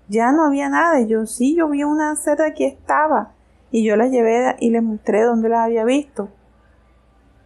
Ya 0.07 0.31
no 0.31 0.45
había 0.45 0.69
nada. 0.69 0.99
Y 1.01 1.07
yo 1.07 1.25
sí, 1.25 1.55
yo 1.55 1.69
vi 1.69 1.83
una 1.83 2.15
cerda 2.15 2.53
que 2.53 2.67
estaba. 2.67 3.31
Y 3.71 3.83
yo 3.83 3.95
la 3.95 4.07
llevé 4.07 4.55
y 4.59 4.69
les 4.69 4.83
mostré 4.83 5.23
dónde 5.23 5.49
la 5.49 5.63
había 5.63 5.83
visto. 5.83 6.29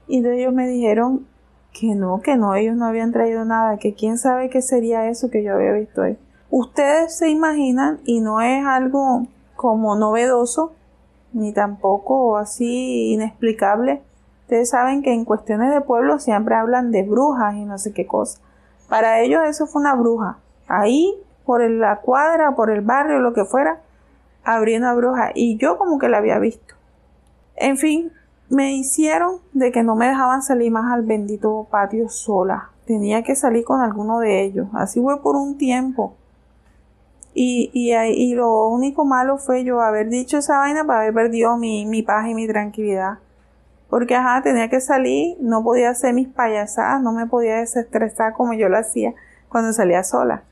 Y 0.08 0.26
ellos 0.26 0.54
me 0.54 0.68
dijeron 0.68 1.28
que 1.72 1.96
no, 1.96 2.22
que 2.22 2.36
no, 2.36 2.56
ellos 2.56 2.76
no 2.76 2.86
habían 2.86 3.12
traído 3.12 3.46
nada, 3.46 3.78
que 3.78 3.94
quién 3.94 4.18
sabe 4.18 4.50
qué 4.50 4.62
sería 4.62 5.08
eso 5.08 5.30
que 5.30 5.44
yo 5.44 5.54
había 5.54 5.72
visto 5.74 6.02
ahí. 6.02 6.18
Ustedes 6.50 7.16
se 7.16 7.30
imaginan 7.30 8.00
y 8.06 8.22
no 8.22 8.42
es 8.42 8.66
algo 8.66 9.28
como 9.56 9.96
novedoso, 9.96 10.74
ni 11.32 11.54
tampoco 11.54 12.38
así 12.38 13.14
inexplicable. 13.14 14.02
Ustedes 14.42 14.70
saben 14.70 15.04
que 15.04 15.14
en 15.14 15.26
cuestiones 15.26 15.72
de 15.72 15.82
pueblo 15.82 16.18
siempre 16.18 16.56
hablan 16.56 16.92
de 16.92 17.04
brujas 17.04 17.54
y 17.56 17.66
no 17.66 17.78
sé 17.78 17.94
qué 17.94 18.08
cosa. 18.08 18.40
Para 18.90 19.22
ellos 19.22 19.42
eso 19.48 19.68
fue 19.68 19.82
una 19.82 19.94
bruja. 19.94 20.40
Ahí, 20.68 21.16
por 21.50 21.68
la 21.68 21.96
cuadra, 22.02 22.54
por 22.56 22.70
el 22.70 22.82
barrio, 22.82 23.22
lo 23.22 23.34
que 23.34 23.44
fuera, 23.44 23.82
habría 24.44 24.78
una 24.78 24.94
bruja. 24.94 25.32
Y 25.34 25.58
yo 25.58 25.80
como 25.80 25.98
que 25.98 26.08
la 26.08 26.20
había 26.20 26.38
visto. 26.38 26.76
En 27.56 27.78
fin, 27.78 28.12
me 28.50 28.76
hicieron 28.76 29.38
de 29.54 29.72
que 29.72 29.82
no 29.82 29.96
me 29.96 30.08
dejaban 30.08 30.44
salir 30.44 30.72
más 30.72 30.94
al 30.94 31.02
bendito 31.02 31.66
patio 31.72 32.08
sola. 32.08 32.70
Tenía 32.86 33.24
que 33.24 33.34
salir 33.34 33.64
con 33.64 33.82
alguno 33.82 34.20
de 34.20 34.44
ellos. 34.44 34.68
Así 34.76 35.02
fue 35.02 35.24
por 35.24 35.36
un 35.36 35.58
tiempo. 35.58 36.14
Y, 37.34 37.72
y, 37.74 37.96
y, 37.96 38.36
lo 38.36 38.68
único 38.68 39.04
malo 39.04 39.40
fue 39.40 39.64
yo 39.64 39.82
haber 39.82 40.10
dicho 40.10 40.38
esa 40.38 40.60
vaina 40.60 40.86
para 40.86 41.00
haber 41.00 41.16
perdido 41.16 41.58
mi, 41.58 41.88
mi 41.88 42.04
paz 42.04 42.28
y 42.28 42.36
mi 42.36 42.48
tranquilidad. 42.48 43.18
Porque, 43.90 44.14
ajá, 44.14 44.44
tenía 44.44 44.70
que 44.70 44.82
salir, 44.82 45.36
no 45.40 45.64
podía 45.64 45.90
hacer 45.90 46.14
mis 46.14 46.28
payasadas, 46.28 47.02
no 47.02 47.12
me 47.12 47.26
podía 47.26 47.56
desestresar 47.56 48.34
como 48.34 48.54
yo 48.54 48.70
lo 48.70 48.78
hacía 48.78 49.16
cuando 49.48 49.74
salía 49.74 50.04
sola. 50.04 50.44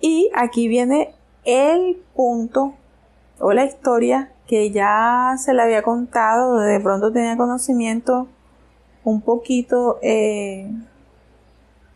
Y 0.00 0.30
aquí 0.34 0.68
viene 0.68 1.14
el 1.44 2.02
punto 2.14 2.74
o 3.38 3.52
la 3.52 3.64
historia 3.64 4.32
que 4.46 4.70
ya 4.70 5.34
se 5.38 5.52
le 5.54 5.62
había 5.62 5.82
contado, 5.82 6.58
de 6.58 6.80
pronto 6.80 7.12
tenía 7.12 7.36
conocimiento 7.36 8.28
un 9.04 9.20
poquito 9.20 9.98
eh, 10.02 10.70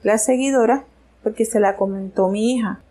la 0.03 0.19
seguidora, 0.19 0.85
porque 1.23 1.45
se 1.45 1.61
la 1.61 1.77
comentó 1.77 2.29
mi 2.29 2.55
hija 2.55 2.83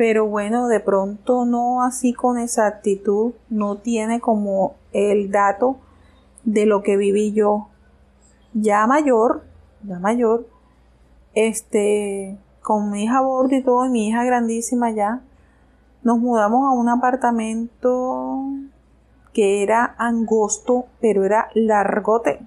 pero 0.00 0.26
bueno, 0.26 0.68
de 0.68 0.80
pronto 0.80 1.44
no 1.44 1.82
así 1.82 2.14
con 2.14 2.38
esa 2.38 2.66
actitud, 2.66 3.34
no 3.50 3.76
tiene 3.76 4.18
como 4.18 4.76
el 4.92 5.30
dato 5.30 5.76
de 6.42 6.64
lo 6.64 6.82
que 6.82 6.96
viví 6.96 7.34
yo. 7.34 7.68
Ya 8.54 8.86
mayor, 8.86 9.44
ya 9.82 9.98
mayor, 9.98 10.48
este, 11.34 12.38
con 12.62 12.90
mi 12.90 13.04
hija 13.04 13.18
a 13.18 13.22
bordo 13.22 13.54
y 13.54 13.62
todo, 13.62 13.86
y 13.86 13.90
mi 13.90 14.08
hija 14.08 14.24
grandísima 14.24 14.90
ya, 14.90 15.20
nos 16.02 16.18
mudamos 16.18 16.64
a 16.66 16.70
un 16.70 16.88
apartamento 16.88 18.44
que 19.32 19.62
era 19.62 19.94
angosto, 19.98 20.86
pero 21.00 21.24
era 21.24 21.48
largote. 21.54 22.40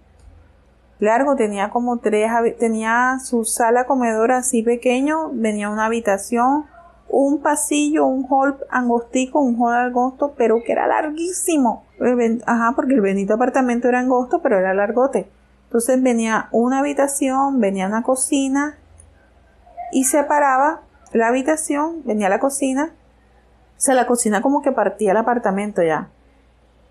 Largo, 0.99 1.35
tenía 1.35 1.69
como 1.69 1.97
tres, 1.97 2.31
tenía 2.59 3.17
su 3.23 3.45
sala 3.45 3.85
comedora 3.85 4.37
así 4.37 4.63
pequeño, 4.63 5.31
venía 5.33 5.69
una 5.69 5.85
habitación, 5.85 6.65
un 7.09 7.41
pasillo, 7.41 8.05
un 8.05 8.25
hall 8.29 8.57
angostico, 8.69 9.39
un 9.39 9.59
hall 9.59 9.75
angosto, 9.75 10.33
pero 10.37 10.63
que 10.63 10.71
era 10.71 10.87
larguísimo. 10.87 11.83
Ajá, 12.45 12.73
porque 12.75 12.95
el 12.95 13.01
bendito 13.01 13.33
apartamento 13.35 13.87
era 13.87 13.99
angosto, 13.99 14.41
pero 14.41 14.57
era 14.57 14.73
largote. 14.73 15.29
Entonces 15.65 16.01
venía 16.01 16.47
una 16.51 16.79
habitación, 16.79 17.59
venía 17.59 17.87
una 17.87 18.03
cocina 18.03 18.77
y 19.93 20.05
separaba 20.05 20.81
la 21.11 21.27
habitación, 21.27 22.01
venía 22.03 22.29
la 22.29 22.39
cocina. 22.39 22.93
O 23.77 23.81
sea, 23.83 23.95
la 23.95 24.07
cocina 24.07 24.41
como 24.41 24.61
que 24.61 24.71
partía 24.71 25.11
el 25.11 25.17
apartamento 25.17 25.83
ya. 25.83 26.09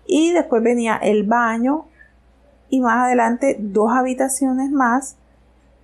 Y 0.05 0.31
después 0.31 0.63
venía 0.63 0.97
el 0.97 1.23
baño 1.23 1.85
y 2.69 2.81
más 2.81 3.05
adelante 3.05 3.57
dos 3.59 3.91
habitaciones 3.91 4.71
más 4.71 5.17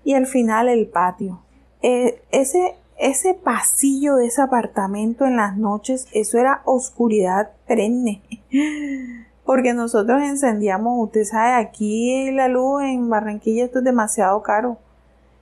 y 0.04 0.14
al 0.14 0.26
final 0.26 0.68
el 0.68 0.88
patio. 0.88 1.42
Eh, 1.82 2.22
ese 2.32 2.76
ese 3.00 3.34
pasillo 3.34 4.18
de 4.18 4.28
ese 4.28 4.42
apartamento 4.42 5.26
en 5.26 5.38
las 5.38 5.58
noches, 5.58 6.08
eso 6.12 6.38
era 6.38 6.62
oscuridad 6.66 7.52
perenne. 7.66 8.22
Porque 9.46 9.74
nosotros 9.74 10.22
encendíamos, 10.22 11.06
usted 11.06 11.24
sabe, 11.24 11.54
aquí 11.54 12.30
la 12.32 12.50
luz 12.50 12.84
en 12.84 13.10
Barranquilla 13.10 13.66
esto 13.66 13.80
es 13.80 13.86
demasiado 13.86 14.44
caro. 14.44 14.78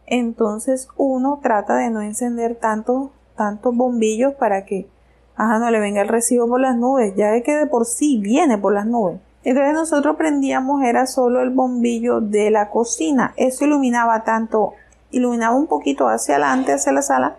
Entonces 0.08 0.88
uno 0.96 1.40
trata 1.44 1.76
de 1.76 1.90
no 1.90 2.02
encender 2.02 2.56
tantos, 2.56 3.12
tantos 3.36 3.76
bombillos 3.76 4.34
para 4.34 4.66
que, 4.66 4.88
ajá, 5.36 5.60
no 5.60 5.70
le 5.70 5.80
venga 5.80 6.02
el 6.02 6.08
recibo 6.08 6.48
por 6.48 6.62
las 6.62 6.78
nubes. 6.78 7.14
Ya 7.16 7.32
ve 7.32 7.44
que 7.44 7.56
de 7.56 7.68
por 7.68 7.86
sí 7.86 8.18
viene 8.18 8.58
por 8.58 8.74
las 8.74 8.86
nubes. 8.86 9.20
Entonces 9.44 9.74
nosotros 9.74 10.16
prendíamos, 10.16 10.84
era 10.84 11.06
solo 11.06 11.42
el 11.42 11.52
bombillo 11.52 12.22
de 12.22 12.52
la 12.52 12.70
cocina. 12.70 13.34
Eso 13.38 13.66
iluminaba 13.66 14.24
tanto, 14.24 14.74
iluminaba 15.12 15.56
un 15.56 15.68
poquito 15.68 16.08
hacia 16.08 16.36
adelante, 16.36 16.74
hacia 16.74 16.92
la 16.92 17.02
sala, 17.02 17.38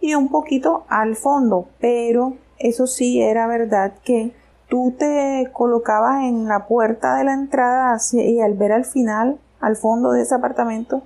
y 0.00 0.14
un 0.14 0.28
poquito 0.28 0.84
al 0.88 1.16
fondo, 1.16 1.68
pero 1.78 2.34
eso 2.58 2.86
sí 2.86 3.20
era 3.20 3.46
verdad 3.46 3.92
que 4.04 4.32
tú 4.68 4.94
te 4.98 5.50
colocabas 5.52 6.22
en 6.22 6.48
la 6.48 6.66
puerta 6.66 7.16
de 7.16 7.24
la 7.24 7.34
entrada 7.34 7.98
y 8.12 8.40
al 8.40 8.54
ver 8.54 8.72
al 8.72 8.84
final, 8.84 9.38
al 9.60 9.76
fondo 9.76 10.12
de 10.12 10.22
ese 10.22 10.34
apartamento, 10.34 11.02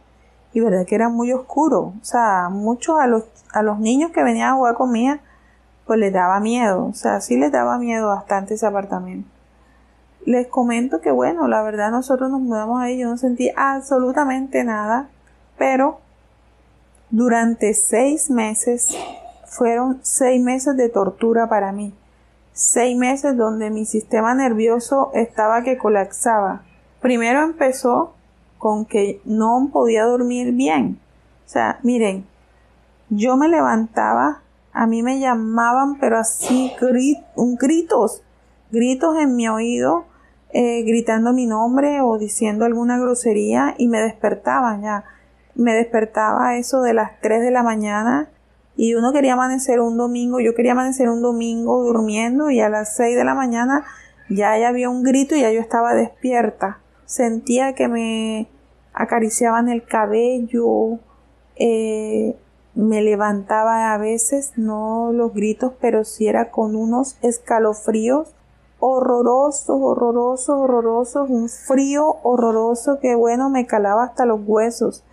y 0.54 0.60
verdad 0.60 0.86
que 0.86 0.94
era 0.94 1.08
muy 1.08 1.32
oscuro, 1.32 1.92
o 2.00 2.04
sea, 2.04 2.48
muchos 2.48 2.98
a 3.00 3.08
los, 3.08 3.24
a 3.52 3.62
los 3.62 3.80
niños 3.80 4.12
que 4.12 4.22
venían 4.22 4.50
a 4.50 4.54
jugar 4.54 4.76
conmigo, 4.76 5.16
pues 5.84 5.98
les 5.98 6.12
daba 6.12 6.38
miedo, 6.38 6.86
o 6.86 6.94
sea, 6.94 7.20
sí 7.20 7.36
les 7.36 7.50
daba 7.50 7.76
miedo 7.76 8.08
bastante 8.08 8.54
ese 8.54 8.64
apartamento. 8.64 9.28
Les 10.24 10.46
comento 10.46 11.00
que 11.00 11.10
bueno, 11.10 11.48
la 11.48 11.62
verdad 11.62 11.90
nosotros 11.90 12.30
nos 12.30 12.40
mudamos 12.40 12.80
ahí, 12.80 12.98
yo 12.98 13.10
no 13.10 13.18
sentí 13.18 13.50
absolutamente 13.56 14.62
nada, 14.62 15.08
pero 15.58 15.98
durante 17.10 17.74
seis 17.74 18.30
meses 18.30 18.96
fueron 19.46 19.98
seis 20.02 20.40
meses 20.40 20.76
de 20.76 20.88
tortura 20.88 21.48
para 21.48 21.72
mí. 21.72 21.92
Seis 22.52 22.96
meses 22.96 23.36
donde 23.36 23.70
mi 23.70 23.84
sistema 23.84 24.34
nervioso 24.34 25.10
estaba 25.14 25.62
que 25.62 25.76
colapsaba. 25.76 26.62
Primero 27.00 27.42
empezó 27.42 28.13
con 28.64 28.86
que 28.86 29.20
no 29.26 29.68
podía 29.70 30.04
dormir 30.04 30.52
bien. 30.52 30.98
O 31.44 31.48
sea, 31.50 31.80
miren, 31.82 32.24
yo 33.10 33.36
me 33.36 33.50
levantaba, 33.50 34.40
a 34.72 34.86
mí 34.86 35.02
me 35.02 35.20
llamaban, 35.20 35.98
pero 35.98 36.16
así 36.16 36.72
gritos, 37.60 38.22
gritos 38.70 39.18
en 39.18 39.36
mi 39.36 39.48
oído, 39.48 40.06
eh, 40.54 40.82
gritando 40.84 41.34
mi 41.34 41.44
nombre 41.44 42.00
o 42.00 42.16
diciendo 42.16 42.64
alguna 42.64 42.98
grosería 42.98 43.74
y 43.76 43.88
me 43.88 44.00
despertaban 44.00 44.80
ya 44.80 45.04
me 45.54 45.74
despertaba 45.74 46.56
eso 46.56 46.80
de 46.80 46.94
las 46.94 47.20
3 47.20 47.42
de 47.42 47.50
la 47.50 47.62
mañana 47.62 48.30
y 48.76 48.94
uno 48.94 49.12
quería 49.12 49.34
amanecer 49.34 49.78
un 49.80 49.98
domingo, 49.98 50.40
yo 50.40 50.54
quería 50.54 50.72
amanecer 50.72 51.10
un 51.10 51.20
domingo 51.20 51.84
durmiendo 51.84 52.48
y 52.48 52.60
a 52.60 52.70
las 52.70 52.96
6 52.96 53.14
de 53.14 53.24
la 53.24 53.34
mañana 53.34 53.84
ya 54.30 54.54
había 54.54 54.88
un 54.88 55.02
grito 55.02 55.34
y 55.34 55.42
ya 55.42 55.52
yo 55.52 55.60
estaba 55.60 55.92
despierta. 55.92 56.78
Sentía 57.04 57.74
que 57.74 57.88
me 57.88 58.48
acariciaban 58.94 59.68
el 59.68 59.84
cabello, 59.84 60.98
eh, 61.56 62.36
me 62.74 63.02
levantaba 63.02 63.92
a 63.92 63.98
veces, 63.98 64.52
no 64.56 65.12
los 65.12 65.34
gritos, 65.34 65.72
pero 65.80 66.04
sí 66.04 66.26
era 66.26 66.50
con 66.50 66.74
unos 66.74 67.16
escalofríos 67.22 68.34
horrorosos, 68.78 69.80
horrorosos, 69.80 70.48
horrorosos, 70.48 71.30
un 71.30 71.48
frío 71.48 72.16
horroroso 72.22 72.98
que 73.00 73.14
bueno, 73.14 73.48
me 73.48 73.66
calaba 73.66 74.04
hasta 74.04 74.26
los 74.26 74.40
huesos. 74.44 75.04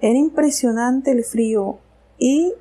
Era 0.00 0.18
impresionante 0.18 1.12
el 1.12 1.24
frío 1.24 1.78
y, 2.18 2.52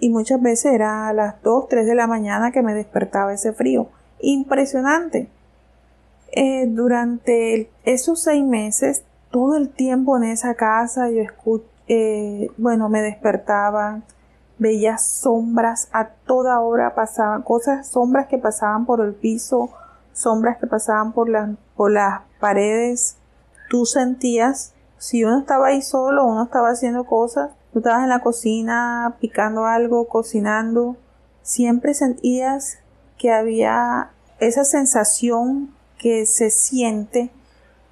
y 0.00 0.08
muchas 0.10 0.40
veces 0.40 0.72
era 0.72 1.08
a 1.08 1.12
las 1.12 1.42
2, 1.42 1.68
3 1.68 1.86
de 1.86 1.94
la 1.94 2.06
mañana 2.06 2.50
que 2.50 2.62
me 2.62 2.74
despertaba 2.74 3.34
ese 3.34 3.52
frío. 3.52 3.88
Impresionante. 4.20 5.28
Eh, 6.32 6.66
durante 6.66 7.70
esos 7.84 8.22
seis 8.22 8.44
meses, 8.44 9.04
todo 9.34 9.56
el 9.56 9.68
tiempo 9.70 10.16
en 10.16 10.22
esa 10.22 10.54
casa, 10.54 11.10
yo 11.10 11.20
escuché, 11.20 11.66
eh, 11.88 12.52
bueno, 12.56 12.88
me 12.88 13.02
despertaba, 13.02 14.02
veía 14.58 14.96
sombras 14.96 15.88
a 15.90 16.10
toda 16.24 16.60
hora, 16.60 16.94
pasaban 16.94 17.42
cosas, 17.42 17.88
sombras 17.88 18.28
que 18.28 18.38
pasaban 18.38 18.86
por 18.86 19.00
el 19.00 19.12
piso, 19.12 19.70
sombras 20.12 20.58
que 20.58 20.68
pasaban 20.68 21.10
por, 21.10 21.28
por 21.74 21.90
las 21.90 22.20
paredes. 22.38 23.16
Tú 23.68 23.86
sentías, 23.86 24.72
si 24.98 25.24
uno 25.24 25.40
estaba 25.40 25.66
ahí 25.66 25.82
solo, 25.82 26.24
uno 26.24 26.44
estaba 26.44 26.68
haciendo 26.68 27.02
cosas, 27.02 27.50
tú 27.72 27.80
estabas 27.80 28.04
en 28.04 28.10
la 28.10 28.20
cocina 28.20 29.16
picando 29.20 29.66
algo, 29.66 30.06
cocinando, 30.06 30.94
siempre 31.42 31.92
sentías 31.94 32.78
que 33.18 33.32
había 33.32 34.10
esa 34.38 34.64
sensación 34.64 35.74
que 35.98 36.24
se 36.24 36.50
siente 36.50 37.32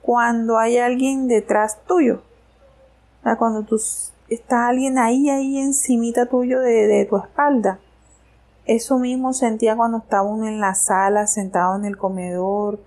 cuando 0.03 0.59
hay 0.59 0.79
alguien 0.79 1.29
detrás 1.29 1.79
tuyo. 1.87 2.23
cuando 3.39 3.63
tú 3.63 3.77
está 4.29 4.69
alguien 4.69 4.99
ahí, 4.99 5.31
ahí 5.31 5.59
encimita 5.59 6.27
tuyo 6.27 6.61
de, 6.61 7.07
tu 7.09 7.17
espalda. 7.17 7.79
Eso 8.65 8.99
mismo 8.99 9.33
sentía 9.33 9.77
cuando 9.77 9.99
estaba 9.99 10.23
uno 10.23 10.47
en 10.47 10.61
la 10.61 10.75
sala, 10.75 11.27
sentado 11.27 11.77
en 11.77 11.85
el 11.85 11.97
comedor, 11.97 12.81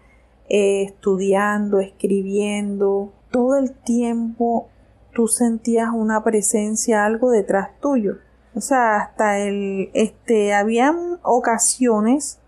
eh, 0.49 0.83
estudiando, 0.83 1.79
escribiendo. 1.79 3.11
Todo 3.31 3.57
el 3.57 3.71
tiempo 3.71 4.67
tú 5.13 5.27
sentías 5.27 5.89
una 5.93 6.23
presencia, 6.23 7.05
algo 7.05 7.31
detrás 7.31 7.69
tuyo. 7.79 8.17
O 8.55 8.61
sea, 8.61 8.97
hasta 8.97 9.39
el, 9.39 9.89
este, 9.93 10.53
habían 10.53 11.19
ocasiones 11.23 12.39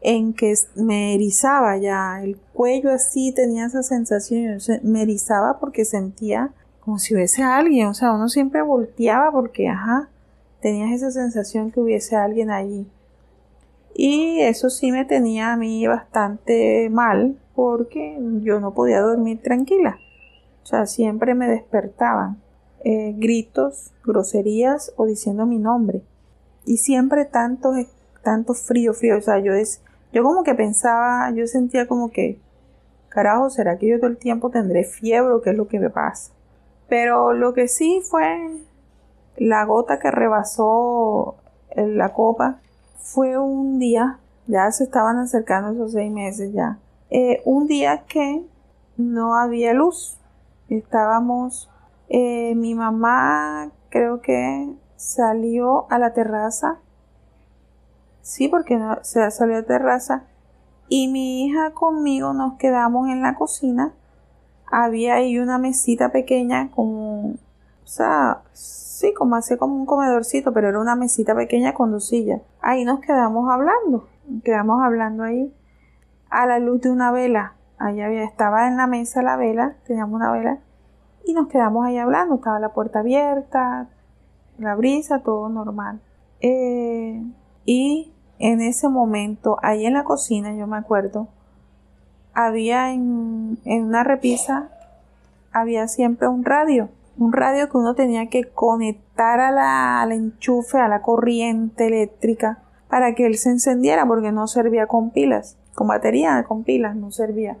en 0.00 0.32
que 0.32 0.54
me 0.74 1.14
erizaba 1.14 1.76
ya 1.76 2.22
el 2.22 2.36
cuello 2.52 2.90
así, 2.92 3.32
tenía 3.32 3.66
esa 3.66 3.82
sensación, 3.82 4.58
me 4.82 5.02
erizaba 5.02 5.58
porque 5.58 5.84
sentía 5.84 6.52
como 6.80 6.98
si 6.98 7.14
hubiese 7.14 7.42
alguien, 7.42 7.88
o 7.88 7.94
sea, 7.94 8.12
uno 8.12 8.28
siempre 8.28 8.62
volteaba 8.62 9.30
porque, 9.30 9.68
ajá, 9.68 10.08
tenías 10.60 10.90
esa 10.90 11.10
sensación 11.10 11.70
que 11.70 11.80
hubiese 11.80 12.16
alguien 12.16 12.50
allí. 12.50 12.86
Y 13.94 14.40
eso 14.40 14.70
sí 14.70 14.92
me 14.92 15.04
tenía 15.04 15.52
a 15.52 15.56
mí 15.56 15.86
bastante 15.86 16.88
mal 16.90 17.36
porque 17.54 18.16
yo 18.42 18.60
no 18.60 18.72
podía 18.72 19.00
dormir 19.00 19.42
tranquila. 19.42 19.98
O 20.62 20.66
sea, 20.66 20.86
siempre 20.86 21.34
me 21.34 21.48
despertaban 21.48 22.40
eh, 22.84 23.14
gritos, 23.16 23.90
groserías 24.04 24.92
o 24.96 25.06
diciendo 25.06 25.46
mi 25.46 25.58
nombre. 25.58 26.02
Y 26.64 26.76
siempre 26.76 27.24
tanto, 27.24 27.72
tanto 28.22 28.54
frío, 28.54 28.94
frío. 28.94 29.18
O 29.18 29.20
sea, 29.20 29.40
yo 29.40 29.52
es, 29.52 29.80
yo 30.12 30.22
como 30.22 30.42
que 30.42 30.54
pensaba, 30.54 31.30
yo 31.30 31.46
sentía 31.46 31.86
como 31.86 32.10
que, 32.10 32.40
carajo, 33.08 33.50
¿será 33.50 33.78
que 33.78 33.88
yo 33.88 33.98
todo 33.98 34.08
el 34.08 34.16
tiempo 34.16 34.50
tendré 34.50 34.84
fiebre 34.84 35.32
o 35.32 35.42
qué 35.42 35.50
es 35.50 35.56
lo 35.56 35.68
que 35.68 35.78
me 35.78 35.90
pasa? 35.90 36.32
Pero 36.88 37.32
lo 37.32 37.52
que 37.52 37.68
sí 37.68 38.00
fue 38.08 38.64
la 39.36 39.64
gota 39.64 39.98
que 39.98 40.10
rebasó 40.10 41.36
la 41.76 42.12
copa 42.12 42.58
fue 42.98 43.38
un 43.38 43.78
día, 43.78 44.18
ya 44.46 44.70
se 44.72 44.84
estaban 44.84 45.18
acercando 45.18 45.72
esos 45.72 45.92
seis 45.92 46.10
meses 46.10 46.52
ya, 46.52 46.78
eh, 47.10 47.42
un 47.44 47.66
día 47.66 48.04
que 48.06 48.44
no 48.96 49.36
había 49.36 49.72
luz. 49.72 50.18
Estábamos, 50.68 51.70
eh, 52.08 52.54
mi 52.54 52.74
mamá 52.74 53.70
creo 53.90 54.20
que 54.20 54.74
salió 54.96 55.86
a 55.90 55.98
la 55.98 56.12
terraza 56.12 56.78
Sí, 58.28 58.46
porque 58.46 58.78
se 59.00 59.30
salió 59.30 59.56
a 59.56 59.62
terraza. 59.62 60.24
Y 60.86 61.08
mi 61.08 61.46
hija 61.46 61.70
conmigo 61.70 62.34
nos 62.34 62.58
quedamos 62.58 63.08
en 63.08 63.22
la 63.22 63.34
cocina. 63.34 63.94
Había 64.70 65.14
ahí 65.14 65.38
una 65.38 65.56
mesita 65.56 66.12
pequeña, 66.12 66.70
como, 66.70 67.30
o 67.30 67.36
sea, 67.86 68.42
sí, 68.52 69.14
como 69.14 69.36
hacía 69.36 69.56
como 69.56 69.76
un 69.76 69.86
comedorcito, 69.86 70.52
pero 70.52 70.68
era 70.68 70.78
una 70.78 70.94
mesita 70.94 71.34
pequeña 71.34 71.72
con 71.72 71.90
dos 71.90 72.06
sillas. 72.08 72.42
Ahí 72.60 72.84
nos 72.84 73.00
quedamos 73.00 73.50
hablando, 73.50 74.06
quedamos 74.44 74.82
hablando 74.82 75.22
ahí 75.24 75.50
a 76.28 76.44
la 76.44 76.58
luz 76.58 76.82
de 76.82 76.90
una 76.90 77.10
vela. 77.10 77.54
Ahí 77.78 78.02
había, 78.02 78.24
estaba 78.24 78.68
en 78.68 78.76
la 78.76 78.86
mesa 78.86 79.22
la 79.22 79.38
vela, 79.38 79.76
teníamos 79.86 80.14
una 80.14 80.30
vela, 80.32 80.58
y 81.24 81.32
nos 81.32 81.48
quedamos 81.48 81.86
ahí 81.86 81.96
hablando. 81.96 82.34
Estaba 82.34 82.60
la 82.60 82.74
puerta 82.74 82.98
abierta, 82.98 83.88
la 84.58 84.74
brisa, 84.74 85.22
todo 85.22 85.48
normal. 85.48 86.02
Eh, 86.40 87.22
y 87.64 88.12
en 88.38 88.60
ese 88.60 88.88
momento, 88.88 89.58
ahí 89.62 89.86
en 89.86 89.94
la 89.94 90.04
cocina, 90.04 90.54
yo 90.54 90.66
me 90.66 90.76
acuerdo, 90.76 91.28
había 92.34 92.92
en, 92.92 93.58
una 93.64 94.04
repisa, 94.04 94.68
había 95.52 95.88
siempre 95.88 96.28
un 96.28 96.44
radio, 96.44 96.88
un 97.18 97.32
radio 97.32 97.68
que 97.68 97.76
uno 97.76 97.94
tenía 97.94 98.28
que 98.28 98.44
conectar 98.44 99.40
a 99.40 99.50
la, 99.50 100.00
al 100.00 100.12
enchufe, 100.12 100.78
a 100.78 100.88
la 100.88 101.02
corriente 101.02 101.88
eléctrica, 101.88 102.58
para 102.88 103.14
que 103.14 103.26
él 103.26 103.36
se 103.36 103.50
encendiera, 103.50 104.06
porque 104.06 104.30
no 104.30 104.46
servía 104.46 104.86
con 104.86 105.10
pilas, 105.10 105.56
con 105.74 105.88
batería, 105.88 106.44
con 106.46 106.62
pilas, 106.62 106.94
no 106.94 107.10
servía. 107.10 107.56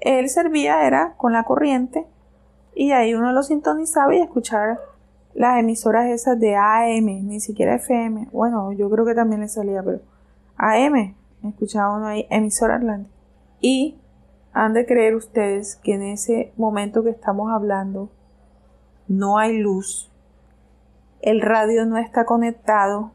Él 0.00 0.28
servía 0.28 0.86
era 0.86 1.14
con 1.16 1.32
la 1.32 1.42
corriente, 1.42 2.06
y 2.74 2.92
ahí 2.92 3.14
uno 3.14 3.32
lo 3.32 3.42
sintonizaba 3.42 4.14
y 4.14 4.20
escuchaba 4.20 4.78
las 5.34 5.58
emisoras 5.58 6.08
esas 6.08 6.38
de 6.38 6.56
AM, 6.56 7.26
ni 7.26 7.40
siquiera 7.40 7.76
FM. 7.76 8.28
Bueno, 8.32 8.72
yo 8.72 8.88
creo 8.88 9.04
que 9.04 9.14
también 9.14 9.40
le 9.40 9.48
salía, 9.48 9.82
pero 9.82 10.00
AM, 10.56 11.14
escuchaba 11.42 11.96
uno 11.96 12.06
ahí, 12.06 12.26
emisora 12.30 12.76
Atlántica. 12.76 13.14
Y 13.60 13.98
han 14.52 14.72
de 14.72 14.86
creer 14.86 15.16
ustedes 15.16 15.76
que 15.76 15.94
en 15.94 16.02
ese 16.02 16.52
momento 16.56 17.02
que 17.02 17.10
estamos 17.10 17.50
hablando 17.50 18.10
no 19.08 19.38
hay 19.38 19.58
luz, 19.58 20.10
el 21.20 21.40
radio 21.40 21.84
no 21.86 21.98
está 21.98 22.24
conectado 22.24 23.12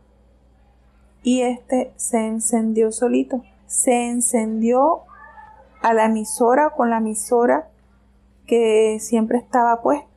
y 1.23 1.41
este 1.41 1.93
se 1.95 2.25
encendió 2.25 2.91
solito. 2.91 3.43
Se 3.67 4.10
encendió 4.10 5.01
a 5.82 5.93
la 5.93 6.05
emisora 6.05 6.71
con 6.71 6.89
la 6.89 6.97
emisora 6.97 7.69
que 8.47 8.97
siempre 8.99 9.38
estaba 9.38 9.82
puesta 9.82 10.09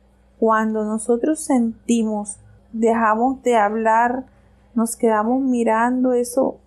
cuando 0.43 0.83
nosotros 0.83 1.39
sentimos, 1.39 2.35
dejamos 2.73 3.41
de 3.43 3.55
hablar, 3.55 4.25
nos 4.75 4.97
quedamos 4.97 5.41
mirando, 5.41 6.11
eso, 6.11 6.57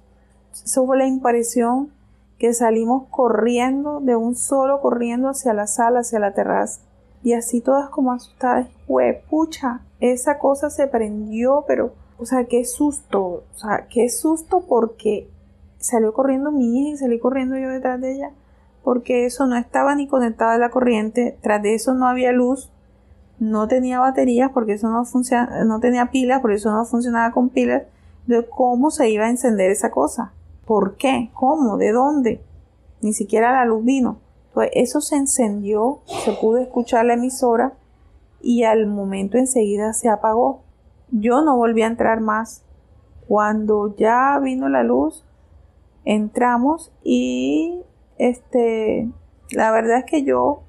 eso 0.51 0.87
fue 0.87 0.97
la 0.97 1.07
impresión 1.07 1.91
que 2.39 2.55
salimos 2.55 3.07
corriendo, 3.11 4.01
de 4.01 4.17
un 4.17 4.35
solo 4.35 4.81
corriendo 4.81 5.29
hacia 5.29 5.53
la 5.53 5.67
sala, 5.67 6.01
hacia 6.01 6.19
la 6.19 6.33
terraza. 6.33 6.81
Y 7.23 7.35
así 7.35 7.61
todas 7.61 7.91
como 7.91 8.13
asustadas, 8.13 8.67
fue 8.87 9.23
pucha, 9.29 9.83
esa 10.01 10.39
cosa 10.39 10.71
se 10.71 10.87
prendió, 10.87 11.67
pero, 11.69 11.93
o 12.19 12.25
sea, 12.25 12.47
qué 12.47 12.65
susto, 12.65 13.21
o 13.21 13.59
sea, 13.59 13.89
qué 13.91 14.09
susto 14.09 14.65
porque 14.67 15.29
salió 15.77 16.15
corriendo 16.15 16.51
mi 16.51 16.81
hija 16.81 16.95
y 16.95 16.97
salí 16.97 17.19
corriendo 17.19 17.59
yo 17.59 17.69
detrás 17.69 18.01
de 18.01 18.15
ella, 18.15 18.31
porque 18.83 19.27
eso 19.27 19.45
no 19.45 19.55
estaba 19.55 19.95
ni 19.95 20.09
conectado 20.09 20.53
a 20.53 20.57
la 20.57 20.71
corriente, 20.71 21.37
tras 21.43 21.63
de 21.63 21.75
eso 21.75 21.93
no 21.93 22.09
había 22.09 22.33
luz, 22.33 22.73
no 23.39 23.69
tenía 23.69 24.01
baterías 24.01 24.51
porque 24.53 24.75
eso 24.75 24.89
no 24.89 25.05
funciona, 25.05 25.65
no 25.65 25.81
tenía 25.81 26.11
pilas, 26.11 26.41
porque 26.41 26.57
eso 26.57 26.71
no 26.71 26.85
funcionaba 26.85 27.33
con 27.33 27.49
pilas. 27.49 27.83
De 28.27 28.45
cómo 28.49 28.91
se 28.91 29.09
iba 29.09 29.27
a 29.27 29.31
encender 29.31 29.71
esa 29.71 29.91
cosa. 29.91 30.33
¿Por 30.65 30.97
qué? 30.97 31.31
¿Cómo? 31.33 31.77
¿De 31.77 31.93
dónde? 31.93 32.43
Ni 33.01 33.13
siquiera 33.13 33.53
la 33.53 33.65
luz 33.65 33.85
vino. 33.85 34.19
Pues 34.53 34.71
eso 34.73 35.01
se 35.01 35.17
encendió, 35.17 36.01
se 36.07 36.33
pudo 36.33 36.59
escuchar 36.59 37.05
la 37.05 37.15
emisora 37.15 37.75
y 38.41 38.65
al 38.65 38.87
momento 38.87 39.39
enseguida 39.39 39.93
se 39.93 40.09
apagó. 40.09 40.63
Yo 41.11 41.43
no 41.43 41.57
volví 41.57 41.83
a 41.83 41.87
entrar 41.87 42.21
más. 42.21 42.63
Cuando 43.29 43.95
ya 43.97 44.39
vino 44.43 44.69
la 44.69 44.83
luz, 44.83 45.25
entramos 46.05 46.93
y 47.03 47.81
este, 48.19 49.11
la 49.51 49.71
verdad 49.73 49.99
es 49.99 50.05
que 50.05 50.25
yo 50.25 50.63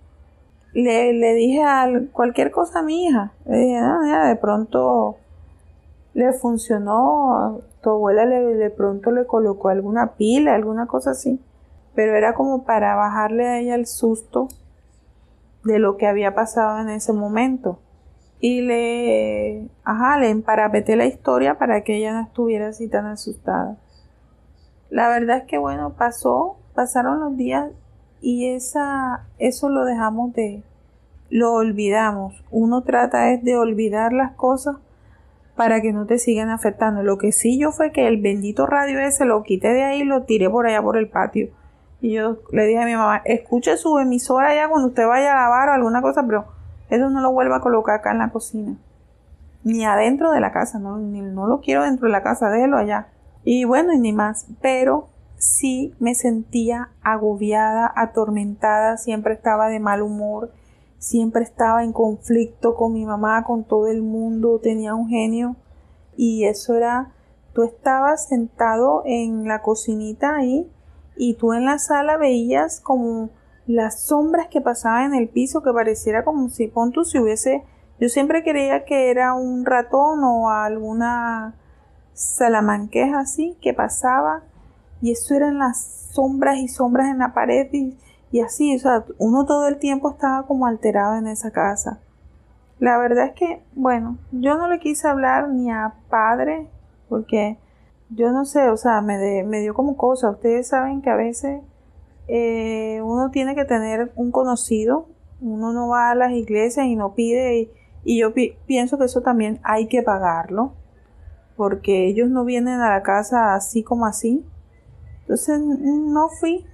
le, 0.73 1.13
le 1.13 1.33
dije 1.33 1.63
a 1.63 1.87
cualquier 2.11 2.51
cosa 2.51 2.79
a 2.79 2.83
mi 2.83 3.05
hija. 3.05 3.31
Le 3.45 3.57
dije, 3.57 3.81
de 4.27 4.35
pronto 4.35 5.17
le 6.13 6.33
funcionó, 6.33 7.61
tu 7.81 7.91
abuela 7.91 8.25
le, 8.25 8.41
de 8.55 8.69
pronto 8.69 9.11
le 9.11 9.25
colocó 9.25 9.69
alguna 9.69 10.13
pila, 10.13 10.55
alguna 10.55 10.87
cosa 10.87 11.11
así. 11.11 11.39
pero 11.93 12.15
era 12.15 12.33
como 12.35 12.63
para 12.63 12.95
bajarle 12.95 13.47
a 13.47 13.59
ella 13.59 13.75
el 13.75 13.87
susto 13.87 14.49
de 15.63 15.79
lo 15.79 15.97
que 15.97 16.07
había 16.07 16.35
pasado 16.35 16.79
en 16.79 16.89
ese 16.89 17.11
momento. 17.11 17.79
Y 18.39 18.61
le, 18.61 19.67
ajá, 19.83 20.19
le 20.19 20.29
emparapeté 20.29 20.95
la 20.95 21.05
historia 21.05 21.57
para 21.57 21.81
que 21.81 21.97
ella 21.97 22.13
no 22.13 22.21
estuviera 22.21 22.67
así 22.67 22.87
tan 22.87 23.07
asustada. 23.07 23.77
La 24.91 25.09
verdad 25.09 25.37
es 25.37 25.43
que 25.45 25.57
bueno, 25.57 25.93
pasó, 25.97 26.57
pasaron 26.75 27.19
los 27.19 27.35
días 27.35 27.71
y 28.21 28.49
esa, 28.49 29.25
eso 29.37 29.69
lo 29.69 29.85
dejamos 29.85 30.33
de, 30.33 30.63
lo 31.29 31.53
olvidamos. 31.53 32.43
Uno 32.51 32.81
trata 32.81 33.31
es 33.31 33.43
de 33.43 33.57
olvidar 33.57 34.13
las 34.13 34.33
cosas 34.33 34.77
para 35.55 35.81
que 35.81 35.91
no 35.91 36.05
te 36.05 36.19
sigan 36.19 36.49
afectando. 36.49 37.03
Lo 37.03 37.17
que 37.17 37.31
sí 37.31 37.59
yo 37.59 37.71
fue 37.71 37.91
que 37.91 38.07
el 38.07 38.21
bendito 38.21 38.65
radio 38.65 38.99
ese 38.99 39.25
lo 39.25 39.43
quité 39.43 39.69
de 39.69 39.83
ahí 39.83 40.01
y 40.01 40.05
lo 40.05 40.23
tiré 40.23 40.49
por 40.49 40.67
allá 40.67 40.81
por 40.81 40.97
el 40.97 41.09
patio. 41.09 41.49
Y 41.99 42.13
yo 42.13 42.37
le 42.51 42.65
dije 42.65 42.79
a 42.79 42.85
mi 42.85 42.95
mamá, 42.95 43.21
escuche 43.25 43.75
su 43.75 43.97
emisora 43.97 44.49
allá 44.49 44.69
cuando 44.69 44.89
usted 44.89 45.07
vaya 45.07 45.31
a 45.31 45.41
lavar 45.41 45.69
o 45.69 45.73
alguna 45.73 46.01
cosa, 46.01 46.23
pero 46.25 46.45
eso 46.89 47.09
no 47.09 47.21
lo 47.21 47.31
vuelva 47.31 47.57
a 47.57 47.61
colocar 47.61 47.95
acá 47.95 48.11
en 48.11 48.19
la 48.19 48.29
cocina. 48.29 48.75
Ni 49.63 49.83
adentro 49.83 50.31
de 50.31 50.39
la 50.39 50.51
casa, 50.51 50.79
no, 50.79 50.97
no 50.97 51.47
lo 51.47 51.59
quiero 51.59 51.83
dentro 51.83 52.05
de 52.05 52.11
la 52.11 52.23
casa, 52.23 52.49
déjelo 52.49 52.77
allá. 52.77 53.07
Y 53.43 53.65
bueno, 53.65 53.93
y 53.93 53.99
ni 53.99 54.13
más. 54.13 54.45
Pero 54.61 55.09
sí 55.37 55.93
me 55.99 56.15
sentía 56.15 56.89
agobiada, 57.01 57.91
atormentada, 57.95 58.97
siempre 58.97 59.33
estaba 59.33 59.69
de 59.69 59.79
mal 59.79 60.01
humor, 60.01 60.51
siempre 60.97 61.43
estaba 61.43 61.83
en 61.83 61.93
conflicto 61.93 62.75
con 62.75 62.93
mi 62.93 63.05
mamá, 63.05 63.43
con 63.43 63.63
todo 63.63 63.87
el 63.87 64.01
mundo, 64.01 64.59
tenía 64.61 64.95
un 64.95 65.07
genio. 65.07 65.55
Y 66.15 66.45
eso 66.45 66.75
era, 66.75 67.13
tú 67.53 67.63
estabas 67.63 68.27
sentado 68.27 69.03
en 69.05 69.47
la 69.47 69.61
cocinita 69.61 70.35
ahí 70.35 70.71
y 71.15 71.35
tú 71.35 71.53
en 71.53 71.65
la 71.65 71.79
sala 71.79 72.17
veías 72.17 72.79
como 72.79 73.29
las 73.65 74.01
sombras 74.01 74.47
que 74.47 74.61
pasaban 74.61 75.13
en 75.13 75.15
el 75.15 75.29
piso 75.29 75.61
que 75.61 75.73
pareciera 75.73 76.23
como 76.23 76.49
si 76.49 76.67
pon 76.67 76.93
si 77.03 77.19
hubiese 77.19 77.63
yo 77.99 78.07
siempre 78.07 78.43
creía 78.43 78.85
que 78.85 79.09
era 79.09 79.33
un 79.33 79.65
ratón 79.65 80.23
o 80.23 80.49
alguna 80.49 81.55
salamanqueja 82.13 83.19
así 83.19 83.57
que 83.61 83.73
pasaba 83.73 84.43
y 85.01 85.11
eso 85.11 85.35
eran 85.35 85.59
las 85.59 86.09
sombras 86.11 86.57
y 86.57 86.67
sombras 86.67 87.09
en 87.09 87.19
la 87.19 87.33
pared 87.33 87.67
y, 87.71 87.97
y 88.31 88.41
así, 88.41 88.75
o 88.75 88.79
sea, 88.79 89.05
uno 89.19 89.45
todo 89.45 89.67
el 89.67 89.77
tiempo 89.77 90.11
estaba 90.11 90.45
como 90.45 90.65
alterado 90.65 91.15
en 91.15 91.27
esa 91.27 91.51
casa. 91.51 91.99
La 92.79 92.97
verdad 92.97 93.27
es 93.27 93.33
que, 93.33 93.63
bueno, 93.73 94.17
yo 94.31 94.55
no 94.55 94.67
le 94.67 94.79
quise 94.79 95.07
hablar 95.07 95.49
ni 95.49 95.71
a 95.71 95.95
padre, 96.09 96.67
porque 97.09 97.57
yo 98.09 98.31
no 98.31 98.45
sé, 98.45 98.69
o 98.69 98.77
sea, 98.77 99.01
me, 99.01 99.43
me 99.43 99.61
dio 99.61 99.73
como 99.73 99.97
cosa. 99.97 100.29
Ustedes 100.29 100.67
saben 100.67 101.01
que 101.01 101.09
a 101.09 101.15
veces 101.15 101.61
eh, 102.27 103.01
uno 103.03 103.31
tiene 103.31 103.55
que 103.55 103.65
tener 103.65 104.11
un 104.15 104.31
conocido, 104.31 105.07
uno 105.41 105.73
no 105.73 105.87
va 105.87 106.11
a 106.11 106.15
las 106.15 106.31
iglesias 106.33 106.85
y 106.85 106.95
no 106.95 107.13
pide, 107.13 107.59
y, 107.59 107.71
y 108.03 108.19
yo 108.19 108.33
pienso 108.65 108.97
que 108.97 109.05
eso 109.05 109.21
también 109.21 109.59
hay 109.63 109.87
que 109.87 110.03
pagarlo, 110.03 110.73
porque 111.55 112.07
ellos 112.07 112.29
no 112.29 112.45
vienen 112.45 112.79
a 112.79 112.89
la 112.89 113.01
casa 113.01 113.55
así 113.55 113.81
como 113.83 114.05
así. 114.05 114.45
Entonces 115.27 115.59
no 115.59 116.29
fui, 116.29 116.65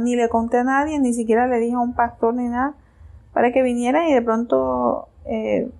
ni 0.00 0.14
le 0.14 0.28
conté 0.28 0.58
a 0.58 0.64
nadie, 0.64 0.98
ni 0.98 1.14
siquiera 1.14 1.46
le 1.46 1.58
dije 1.58 1.74
a 1.74 1.78
un 1.78 1.94
pastor 1.94 2.34
ni 2.34 2.46
nada, 2.46 2.74
para 3.32 3.50
que 3.50 3.62
viniera 3.62 4.06
y 4.06 4.12
de 4.12 4.20
pronto 4.20 5.08
eh, 5.24 5.70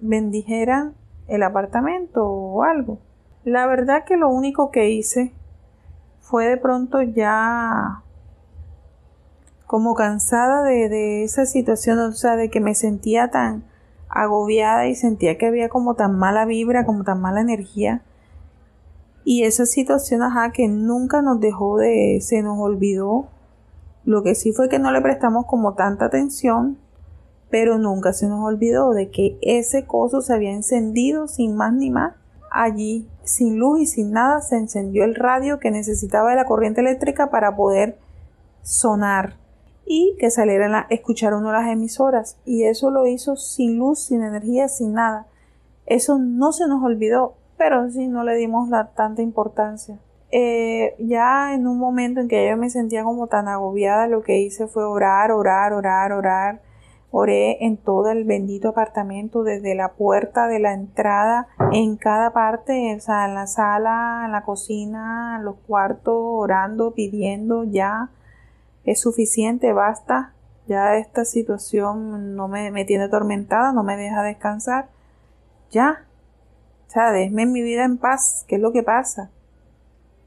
bendijeran 0.00 0.94
el 1.28 1.44
apartamento 1.44 2.26
o 2.26 2.64
algo. 2.64 2.98
La 3.44 3.68
verdad 3.68 4.04
que 4.04 4.16
lo 4.16 4.28
único 4.28 4.72
que 4.72 4.90
hice 4.90 5.32
fue 6.20 6.48
de 6.48 6.56
pronto 6.56 7.00
ya 7.00 8.02
como 9.68 9.94
cansada 9.94 10.64
de, 10.64 10.88
de, 10.88 11.22
esa 11.22 11.46
situación, 11.46 12.00
o 12.00 12.10
sea, 12.12 12.34
de 12.34 12.50
que 12.50 12.60
me 12.60 12.74
sentía 12.74 13.30
tan 13.30 13.62
agobiada 14.08 14.88
y 14.88 14.96
sentía 14.96 15.38
que 15.38 15.46
había 15.46 15.68
como 15.68 15.94
tan 15.94 16.18
mala 16.18 16.44
vibra, 16.44 16.84
como 16.84 17.04
tan 17.04 17.20
mala 17.20 17.40
energía, 17.40 18.02
y 19.24 19.44
esa 19.44 19.64
situación, 19.64 20.22
ajá, 20.22 20.52
que 20.52 20.68
nunca 20.68 21.22
nos 21.22 21.40
dejó 21.40 21.78
de, 21.78 22.18
se 22.20 22.42
nos 22.42 22.58
olvidó. 22.58 23.26
Lo 24.04 24.22
que 24.22 24.34
sí 24.34 24.52
fue 24.52 24.68
que 24.68 24.78
no 24.78 24.92
le 24.92 25.00
prestamos 25.00 25.46
como 25.46 25.72
tanta 25.74 26.04
atención, 26.04 26.76
pero 27.48 27.78
nunca 27.78 28.12
se 28.12 28.28
nos 28.28 28.44
olvidó 28.44 28.92
de 28.92 29.10
que 29.10 29.38
ese 29.40 29.86
coso 29.86 30.20
se 30.20 30.34
había 30.34 30.52
encendido 30.52 31.26
sin 31.26 31.56
más 31.56 31.72
ni 31.72 31.90
más. 31.90 32.14
Allí, 32.50 33.08
sin 33.24 33.58
luz 33.58 33.80
y 33.80 33.86
sin 33.86 34.12
nada, 34.12 34.42
se 34.42 34.56
encendió 34.56 35.04
el 35.04 35.14
radio 35.14 35.58
que 35.58 35.70
necesitaba 35.70 36.30
de 36.30 36.36
la 36.36 36.44
corriente 36.44 36.82
eléctrica 36.82 37.30
para 37.30 37.56
poder 37.56 37.98
sonar 38.62 39.36
y 39.86 40.16
que 40.18 40.30
saliera 40.30 40.80
a 40.80 40.86
escuchar 40.90 41.32
uno 41.32 41.50
las 41.50 41.68
emisoras. 41.68 42.36
Y 42.44 42.64
eso 42.64 42.90
lo 42.90 43.06
hizo 43.06 43.36
sin 43.36 43.78
luz, 43.78 44.00
sin 44.00 44.22
energía, 44.22 44.68
sin 44.68 44.92
nada. 44.92 45.26
Eso 45.86 46.18
no 46.18 46.52
se 46.52 46.68
nos 46.68 46.82
olvidó 46.84 47.34
pero 47.56 47.90
sí 47.90 48.08
no 48.08 48.24
le 48.24 48.34
dimos 48.36 48.68
la 48.68 48.88
tanta 48.88 49.22
importancia. 49.22 49.98
Eh, 50.30 50.96
ya 50.98 51.54
en 51.54 51.68
un 51.68 51.78
momento 51.78 52.20
en 52.20 52.28
que 52.28 52.48
yo 52.48 52.56
me 52.56 52.68
sentía 52.68 53.04
como 53.04 53.28
tan 53.28 53.46
agobiada, 53.46 54.08
lo 54.08 54.22
que 54.22 54.40
hice 54.40 54.66
fue 54.66 54.84
orar, 54.84 55.30
orar, 55.30 55.72
orar, 55.72 56.12
orar. 56.12 56.60
Oré 57.16 57.64
en 57.64 57.76
todo 57.76 58.10
el 58.10 58.24
bendito 58.24 58.70
apartamento, 58.70 59.44
desde 59.44 59.76
la 59.76 59.92
puerta 59.92 60.48
de 60.48 60.58
la 60.58 60.72
entrada, 60.72 61.46
en 61.70 61.96
cada 61.96 62.32
parte, 62.32 62.92
o 62.96 62.98
sea, 62.98 63.26
en 63.26 63.36
la 63.36 63.46
sala, 63.46 64.22
en 64.24 64.32
la 64.32 64.42
cocina, 64.42 65.36
en 65.38 65.44
los 65.44 65.54
cuartos, 65.68 66.16
orando, 66.16 66.90
pidiendo, 66.92 67.62
ya 67.62 68.10
es 68.84 69.00
suficiente, 69.00 69.72
basta. 69.72 70.32
Ya 70.66 70.96
esta 70.96 71.24
situación 71.24 72.34
no 72.34 72.48
me, 72.48 72.72
me 72.72 72.84
tiene 72.84 73.04
atormentada, 73.04 73.72
no 73.72 73.84
me 73.84 73.96
deja 73.96 74.24
descansar. 74.24 74.88
Ya, 75.70 76.06
sea, 76.94 77.10
déjeme 77.10 77.46
mi 77.46 77.62
vida 77.62 77.84
en 77.84 77.98
paz. 77.98 78.44
¿Qué 78.46 78.56
es 78.56 78.62
lo 78.62 78.72
que 78.72 78.82
pasa? 78.82 79.30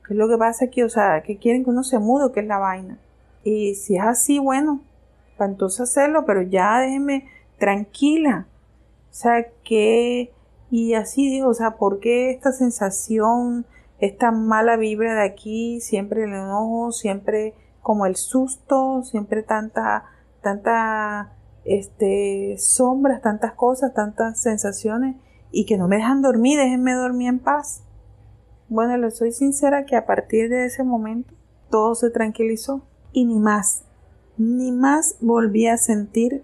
¿Qué 0.05 0.13
es 0.13 0.17
lo 0.17 0.27
que 0.27 0.37
pasa 0.37 0.65
aquí? 0.65 0.83
O 0.83 0.89
sea, 0.89 1.23
que 1.23 1.37
quieren 1.37 1.63
que 1.63 1.69
uno 1.69 1.83
se 1.83 1.97
mude, 1.97 2.31
¿qué 2.33 2.41
es 2.41 2.45
la 2.45 2.59
vaina? 2.59 2.99
Y 3.43 3.75
si 3.75 3.95
es 3.95 4.03
así, 4.03 4.39
bueno, 4.39 4.81
para 5.37 5.51
entonces 5.51 5.81
hacerlo, 5.81 6.25
pero 6.25 6.41
ya 6.41 6.79
déjeme 6.79 7.29
tranquila. 7.57 8.47
O 9.09 9.13
sea, 9.13 9.47
que... 9.63 10.33
Y 10.69 10.95
así 10.95 11.29
digo, 11.29 11.47
o 11.47 11.53
sea, 11.53 11.77
¿por 11.77 12.01
qué 12.01 12.29
esta 12.31 12.51
sensación, 12.51 13.65
esta 13.99 14.31
mala 14.31 14.75
vibra 14.75 15.15
de 15.15 15.25
aquí, 15.25 15.79
siempre 15.79 16.25
el 16.25 16.33
enojo, 16.33 16.91
siempre 16.91 17.53
como 17.81 18.05
el 18.05 18.17
susto, 18.17 19.01
siempre 19.03 19.43
tanta, 19.43 20.03
tanta, 20.41 21.31
este, 21.63 22.57
sombras, 22.57 23.21
tantas 23.21 23.53
cosas, 23.53 23.93
tantas 23.93 24.41
sensaciones? 24.41 25.15
Y 25.51 25.65
que 25.65 25.77
no 25.77 25.87
me 25.87 25.97
dejan 25.97 26.21
dormir, 26.21 26.59
déjenme 26.59 26.93
dormir 26.93 27.29
en 27.29 27.39
paz. 27.39 27.83
Bueno, 28.69 28.97
les 28.97 29.15
soy 29.15 29.31
sincera 29.31 29.85
que 29.85 29.95
a 29.95 30.05
partir 30.05 30.49
de 30.49 30.65
ese 30.65 30.83
momento 30.83 31.33
todo 31.69 31.95
se 31.95 32.09
tranquilizó 32.09 32.81
y 33.13 33.25
ni 33.25 33.39
más, 33.39 33.83
ni 34.37 34.71
más 34.71 35.15
volví 35.21 35.67
a 35.67 35.77
sentir 35.77 36.43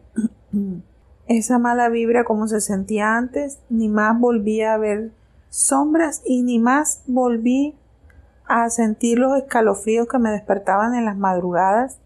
esa 1.28 1.60
mala 1.60 1.90
vibra 1.90 2.24
como 2.24 2.48
se 2.48 2.62
sentía 2.62 3.18
antes, 3.18 3.60
ni 3.70 3.90
más 3.90 4.20
volví 4.20 4.62
a 4.62 4.78
ver 4.78 5.12
sombras 5.50 6.22
y 6.26 6.42
ni 6.44 6.60
más 6.60 7.04
volví 7.08 7.76
a 8.48 8.70
sentir 8.70 9.20
los 9.20 9.38
escalofríos 9.38 10.08
que 10.08 10.20
me 10.20 10.32
despertaban 10.32 10.96
en 10.96 11.06
las 11.06 11.18
madrugadas, 11.18 12.00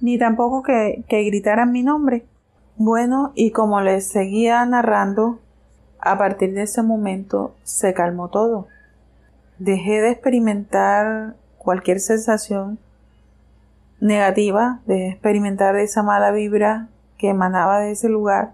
ni 0.00 0.18
tampoco 0.18 0.62
que, 0.62 1.04
que 1.08 1.22
gritaran 1.24 1.72
mi 1.72 1.82
nombre. 1.82 2.24
Bueno, 2.76 3.32
y 3.34 3.50
como 3.50 3.80
les 3.80 4.06
seguía 4.06 4.64
narrando, 4.64 5.39
a 6.02 6.18
partir 6.18 6.54
de 6.54 6.62
ese 6.62 6.82
momento 6.82 7.54
se 7.62 7.94
calmó 7.94 8.28
todo. 8.28 8.68
Dejé 9.58 10.00
de 10.00 10.10
experimentar 10.10 11.34
cualquier 11.58 12.00
sensación 12.00 12.78
negativa, 14.00 14.80
de 14.86 15.08
experimentar 15.08 15.76
esa 15.76 16.02
mala 16.02 16.30
vibra 16.30 16.88
que 17.18 17.28
emanaba 17.28 17.80
de 17.80 17.92
ese 17.92 18.08
lugar. 18.08 18.52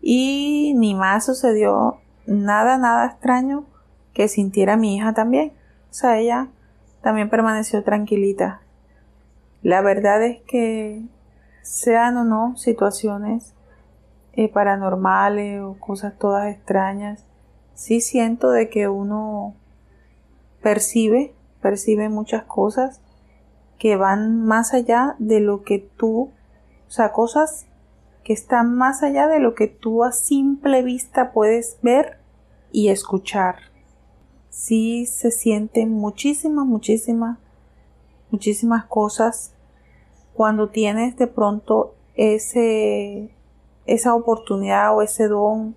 Y 0.00 0.74
ni 0.76 0.94
más 0.94 1.26
sucedió 1.26 1.98
nada, 2.26 2.78
nada 2.78 3.06
extraño 3.06 3.64
que 4.12 4.28
sintiera 4.28 4.76
mi 4.76 4.96
hija 4.96 5.12
también. 5.14 5.52
O 5.90 5.94
sea, 5.94 6.18
ella 6.18 6.48
también 7.02 7.30
permaneció 7.30 7.84
tranquilita. 7.84 8.60
La 9.62 9.80
verdad 9.80 10.22
es 10.22 10.40
que 10.42 11.02
sean 11.62 12.16
o 12.16 12.24
no 12.24 12.56
situaciones 12.56 13.54
eh, 14.38 14.48
paranormales 14.48 15.60
o 15.60 15.74
cosas 15.80 16.16
todas 16.16 16.46
extrañas, 16.46 17.24
sí 17.74 18.00
siento 18.00 18.52
de 18.52 18.68
que 18.68 18.86
uno 18.86 19.56
percibe, 20.62 21.34
percibe 21.60 22.08
muchas 22.08 22.44
cosas 22.44 23.00
que 23.80 23.96
van 23.96 24.44
más 24.44 24.74
allá 24.74 25.16
de 25.18 25.40
lo 25.40 25.64
que 25.64 25.80
tú, 25.80 26.30
o 26.86 26.90
sea, 26.90 27.10
cosas 27.12 27.66
que 28.22 28.32
están 28.32 28.76
más 28.76 29.02
allá 29.02 29.26
de 29.26 29.40
lo 29.40 29.56
que 29.56 29.66
tú 29.66 30.04
a 30.04 30.12
simple 30.12 30.84
vista 30.84 31.32
puedes 31.32 31.78
ver 31.82 32.18
y 32.70 32.90
escuchar. 32.90 33.56
Sí 34.50 35.06
se 35.06 35.32
sienten 35.32 35.90
muchísimas, 35.90 36.64
muchísimas 36.64 37.38
muchísimas 38.30 38.84
cosas 38.84 39.52
cuando 40.32 40.68
tienes 40.68 41.16
de 41.16 41.26
pronto 41.26 41.96
ese, 42.14 43.34
esa 43.88 44.14
oportunidad 44.14 44.94
o 44.94 45.02
ese 45.02 45.26
don, 45.26 45.74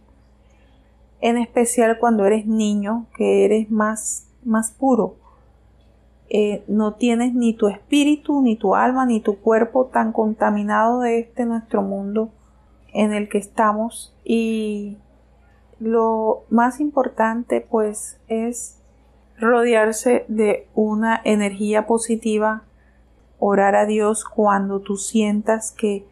en 1.22 1.38
especial 1.38 1.98
cuando 1.98 2.26
eres 2.26 2.46
niño, 2.46 3.08
que 3.16 3.46
eres 3.46 3.72
más, 3.72 4.28
más 4.44 4.72
puro. 4.72 5.16
Eh, 6.30 6.64
no 6.68 6.94
tienes 6.94 7.34
ni 7.34 7.54
tu 7.54 7.68
espíritu, 7.68 8.42
ni 8.42 8.56
tu 8.56 8.76
alma, 8.76 9.06
ni 9.06 9.22
tu 9.22 9.40
cuerpo 9.40 9.86
tan 9.86 10.12
contaminado 10.12 11.00
de 11.00 11.20
este 11.20 11.46
nuestro 11.46 11.82
mundo 11.82 12.30
en 12.94 13.14
el 13.14 13.30
que 13.30 13.38
estamos 13.38 14.14
y 14.24 14.98
lo 15.80 16.44
más 16.50 16.80
importante 16.80 17.62
pues 17.62 18.20
es 18.28 18.78
rodearse 19.40 20.26
de 20.28 20.68
una 20.76 21.20
energía 21.24 21.88
positiva, 21.88 22.64
orar 23.40 23.76
a 23.76 23.86
Dios 23.86 24.26
cuando 24.26 24.82
tú 24.82 24.98
sientas 24.98 25.72
que 25.72 26.06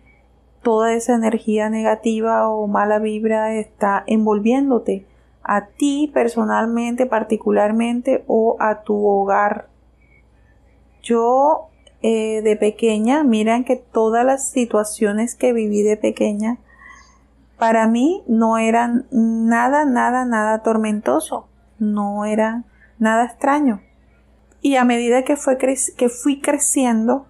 toda 0.62 0.94
esa 0.94 1.16
energía 1.16 1.70
negativa 1.70 2.50
o 2.50 2.68
mala 2.68 3.00
vibra 3.00 3.56
está 3.56 4.04
envolviéndote 4.08 5.06
a 5.44 5.68
ti 5.68 6.12
personalmente, 6.14 7.06
particularmente 7.06 8.24
o 8.28 8.56
a 8.60 8.82
tu 8.84 9.06
hogar. 9.08 9.68
Yo 11.02 11.70
eh, 12.02 12.42
de 12.44 12.56
pequeña, 12.56 13.24
miren 13.24 13.64
que 13.64 13.76
todas 13.76 14.26
las 14.26 14.50
situaciones 14.50 15.36
que 15.36 15.54
viví 15.54 15.82
de 15.82 15.98
pequeña 15.98 16.60
para 17.58 17.88
mí 17.88 18.24
no 18.28 18.58
eran 18.58 19.06
nada, 19.12 19.84
nada, 19.86 20.24
nada 20.24 20.64
tormentoso, 20.64 21.48
no 21.78 22.26
era 22.26 22.64
nada 23.00 23.26
extraño. 23.26 23.82
Y 24.62 24.76
a 24.76 24.86
medida 24.86 25.24
que, 25.24 25.36
fue 25.36 25.58
que 25.58 26.10
fui 26.10 26.40
creciendo, 26.42 27.26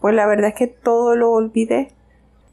pues 0.00 0.14
la 0.14 0.26
verdad 0.26 0.48
es 0.48 0.54
que 0.54 0.66
todo 0.66 1.14
lo 1.14 1.30
olvidé. 1.30 1.92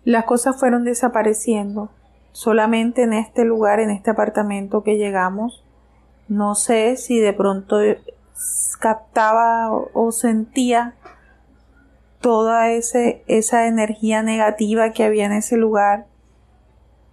Las 0.03 0.25
cosas 0.25 0.59
fueron 0.59 0.83
desapareciendo. 0.83 1.89
Solamente 2.31 3.03
en 3.03 3.13
este 3.13 3.43
lugar, 3.43 3.79
en 3.79 3.89
este 3.89 4.11
apartamento 4.11 4.83
que 4.83 4.97
llegamos, 4.97 5.63
no 6.27 6.55
sé 6.55 6.95
si 6.95 7.19
de 7.19 7.33
pronto 7.33 7.79
captaba 8.79 9.71
o 9.71 10.11
sentía 10.11 10.95
toda 12.21 12.69
ese, 12.69 13.23
esa 13.27 13.67
energía 13.67 14.21
negativa 14.23 14.91
que 14.91 15.03
había 15.03 15.25
en 15.25 15.33
ese 15.33 15.57
lugar 15.57 16.05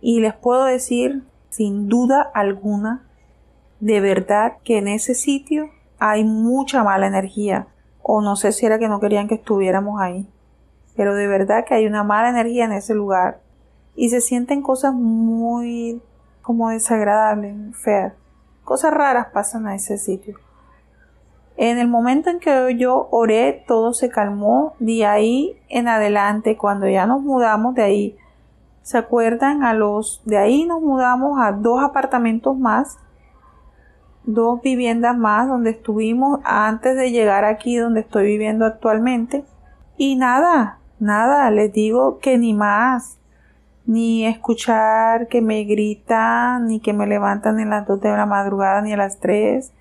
y 0.00 0.20
les 0.20 0.34
puedo 0.34 0.64
decir, 0.64 1.24
sin 1.48 1.88
duda 1.88 2.22
alguna, 2.34 3.06
de 3.80 4.00
verdad 4.00 4.58
que 4.62 4.78
en 4.78 4.88
ese 4.88 5.14
sitio 5.14 5.70
hay 5.98 6.24
mucha 6.24 6.84
mala 6.84 7.06
energía. 7.06 7.66
O 8.02 8.20
no 8.20 8.36
sé 8.36 8.52
si 8.52 8.66
era 8.66 8.78
que 8.78 8.88
no 8.88 9.00
querían 9.00 9.26
que 9.26 9.34
estuviéramos 9.34 10.00
ahí. 10.00 10.28
Pero 10.96 11.14
de 11.14 11.26
verdad 11.26 11.64
que 11.64 11.74
hay 11.74 11.86
una 11.86 12.04
mala 12.04 12.30
energía 12.30 12.64
en 12.64 12.72
ese 12.72 12.94
lugar. 12.94 13.40
Y 13.94 14.10
se 14.10 14.20
sienten 14.20 14.62
cosas 14.62 14.94
muy 14.94 16.00
como 16.42 16.70
desagradables, 16.70 17.54
feas. 17.76 18.12
Cosas 18.64 18.92
raras 18.92 19.28
pasan 19.32 19.66
a 19.66 19.74
ese 19.74 19.98
sitio. 19.98 20.38
En 21.56 21.78
el 21.78 21.88
momento 21.88 22.30
en 22.30 22.40
que 22.40 22.76
yo 22.76 23.08
oré, 23.10 23.64
todo 23.66 23.94
se 23.94 24.08
calmó. 24.08 24.74
De 24.78 25.06
ahí 25.06 25.58
en 25.68 25.88
adelante, 25.88 26.56
cuando 26.56 26.88
ya 26.88 27.06
nos 27.06 27.22
mudamos 27.22 27.74
de 27.74 27.82
ahí, 27.82 28.18
¿Se 28.86 28.98
acuerdan? 28.98 29.64
A 29.64 29.74
los 29.74 30.22
de 30.26 30.38
ahí 30.38 30.64
nos 30.64 30.80
mudamos 30.80 31.40
a 31.40 31.50
dos 31.50 31.82
apartamentos 31.82 32.56
más, 32.56 33.00
dos 34.22 34.62
viviendas 34.62 35.18
más 35.18 35.48
donde 35.48 35.70
estuvimos 35.70 36.38
antes 36.44 36.94
de 36.94 37.10
llegar 37.10 37.44
aquí 37.44 37.78
donde 37.78 38.02
estoy 38.02 38.26
viviendo 38.26 38.64
actualmente. 38.64 39.44
Y 39.96 40.14
nada, 40.14 40.78
nada, 40.98 41.50
les 41.50 41.72
digo 41.72 42.18
que 42.18 42.38
ni 42.38 42.54
más, 42.54 43.18
ni 43.86 44.26
escuchar 44.26 45.28
que 45.28 45.42
me 45.42 45.64
gritan, 45.64 46.66
ni 46.66 46.80
que 46.80 46.92
me 46.92 47.06
levantan 47.06 47.60
en 47.60 47.70
las 47.70 47.86
dos 47.86 48.00
de 48.00 48.10
la 48.10 48.26
madrugada, 48.26 48.82
ni 48.82 48.92
a 48.92 48.96
las 48.96 49.20
tres, 49.20 49.72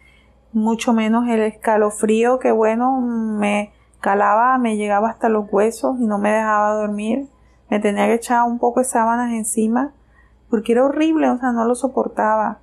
mucho 0.53 0.93
menos 0.93 1.27
el 1.27 1.41
escalofrío 1.41 2.39
que 2.39 2.51
bueno, 2.51 3.01
me 3.01 3.71
calaba, 3.99 4.57
me 4.57 4.77
llegaba 4.77 5.09
hasta 5.09 5.29
los 5.29 5.45
huesos 5.51 5.99
y 5.99 6.05
no 6.05 6.17
me 6.17 6.31
dejaba 6.31 6.73
dormir 6.73 7.27
me 7.69 7.79
tenía 7.79 8.05
que 8.07 8.15
echar 8.15 8.43
un 8.43 8.59
poco 8.59 8.79
de 8.79 8.85
sábanas 8.85 9.31
encima 9.33 9.93
porque 10.49 10.73
era 10.73 10.85
horrible, 10.85 11.29
o 11.29 11.37
sea, 11.37 11.51
no 11.51 11.65
lo 11.65 11.75
soportaba. 11.75 12.59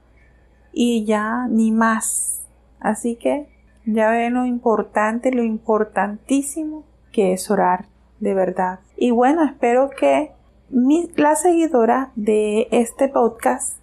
Y 0.72 1.04
ya 1.04 1.46
ni 1.48 1.72
más. 1.72 2.46
Así 2.80 3.16
que 3.16 3.48
ya 3.84 4.10
ven 4.10 4.34
lo 4.34 4.46
importante, 4.46 5.32
lo 5.32 5.42
importantísimo 5.42 6.84
que 7.10 7.32
es 7.32 7.50
orar, 7.50 7.86
de 8.22 8.34
verdad. 8.34 8.78
Y 8.96 9.10
bueno, 9.10 9.42
espero 9.42 9.90
que 9.90 10.30
la 11.16 11.34
seguidora 11.34 12.12
de 12.14 12.68
este 12.70 13.08
podcast 13.08 13.78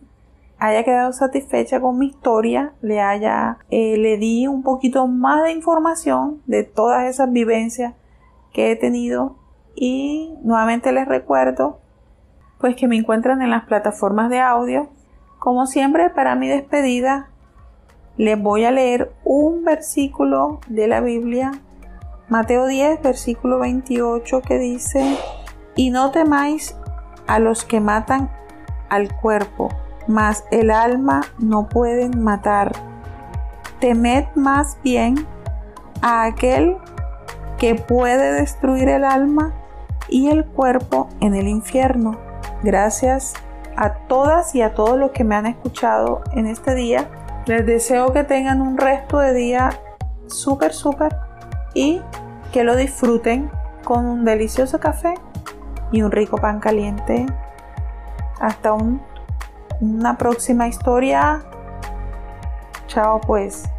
haya 0.57 0.83
quedado 0.85 1.11
satisfecha 1.11 1.81
con 1.81 1.99
mi 1.99 2.07
historia, 2.07 2.71
le 2.81 3.01
haya, 3.01 3.57
eh, 3.69 3.97
le 3.97 4.17
di 4.17 4.47
un 4.47 4.63
poquito 4.63 5.07
más 5.07 5.43
de 5.43 5.51
información 5.51 6.41
de 6.47 6.63
todas 6.63 7.05
esas 7.09 7.31
vivencias 7.31 7.95
que 8.53 8.71
he 8.71 8.75
tenido 8.77 9.35
y 9.75 10.33
nuevamente 10.41 10.93
les 10.93 11.07
recuerdo 11.07 11.79
pues 12.59 12.77
que 12.77 12.87
me 12.87 12.95
encuentran 12.95 13.41
en 13.41 13.49
las 13.49 13.65
plataformas 13.65 14.29
de 14.29 14.39
audio. 14.39 14.89
Como 15.37 15.65
siempre, 15.65 16.09
para 16.09 16.35
mi 16.35 16.47
despedida, 16.47 17.29
les 18.15 18.41
voy 18.41 18.63
a 18.63 18.71
leer 18.71 19.11
un 19.25 19.65
versículo 19.65 20.59
de 20.67 20.87
la 20.87 21.01
Biblia, 21.01 21.51
Mateo 22.29 22.67
10, 22.67 23.01
versículo 23.01 23.57
28, 23.57 24.41
que 24.41 24.59
dice, 24.59 25.17
y 25.75 25.89
no 25.89 26.11
temáis 26.11 26.75
a 27.25 27.39
los 27.39 27.65
que 27.65 27.79
matan 27.79 28.29
al 28.89 29.15
cuerpo, 29.15 29.69
mas 30.07 30.45
el 30.51 30.69
alma 30.69 31.21
no 31.39 31.67
pueden 31.67 32.23
matar. 32.23 32.71
Temed 33.79 34.25
más 34.35 34.77
bien 34.83 35.25
a 36.03 36.25
aquel 36.25 36.77
que 37.57 37.73
puede 37.73 38.33
destruir 38.33 38.89
el 38.89 39.05
alma 39.05 39.53
y 40.07 40.29
el 40.29 40.45
cuerpo 40.45 41.09
en 41.21 41.33
el 41.33 41.47
infierno. 41.47 42.19
Gracias 42.61 43.33
a 43.75 43.93
todas 44.07 44.53
y 44.53 44.61
a 44.61 44.75
todos 44.75 44.99
los 44.99 45.11
que 45.11 45.23
me 45.23 45.35
han 45.35 45.47
escuchado 45.47 46.21
en 46.33 46.45
este 46.45 46.75
día. 46.75 47.09
Les 47.47 47.65
deseo 47.65 48.13
que 48.13 48.23
tengan 48.23 48.61
un 48.61 48.77
resto 48.77 49.17
de 49.17 49.33
día 49.33 49.71
súper, 50.27 50.73
súper 50.73 51.28
y 51.73 52.01
que 52.51 52.63
lo 52.63 52.75
disfruten 52.75 53.51
con 53.83 54.05
un 54.05 54.25
delicioso 54.25 54.79
café 54.79 55.15
y 55.91 56.01
un 56.01 56.11
rico 56.11 56.37
pan 56.37 56.59
caliente. 56.59 57.25
Hasta 58.39 58.73
una 59.79 60.17
próxima 60.17 60.67
historia. 60.67 61.41
Chao 62.87 63.21
pues. 63.21 63.69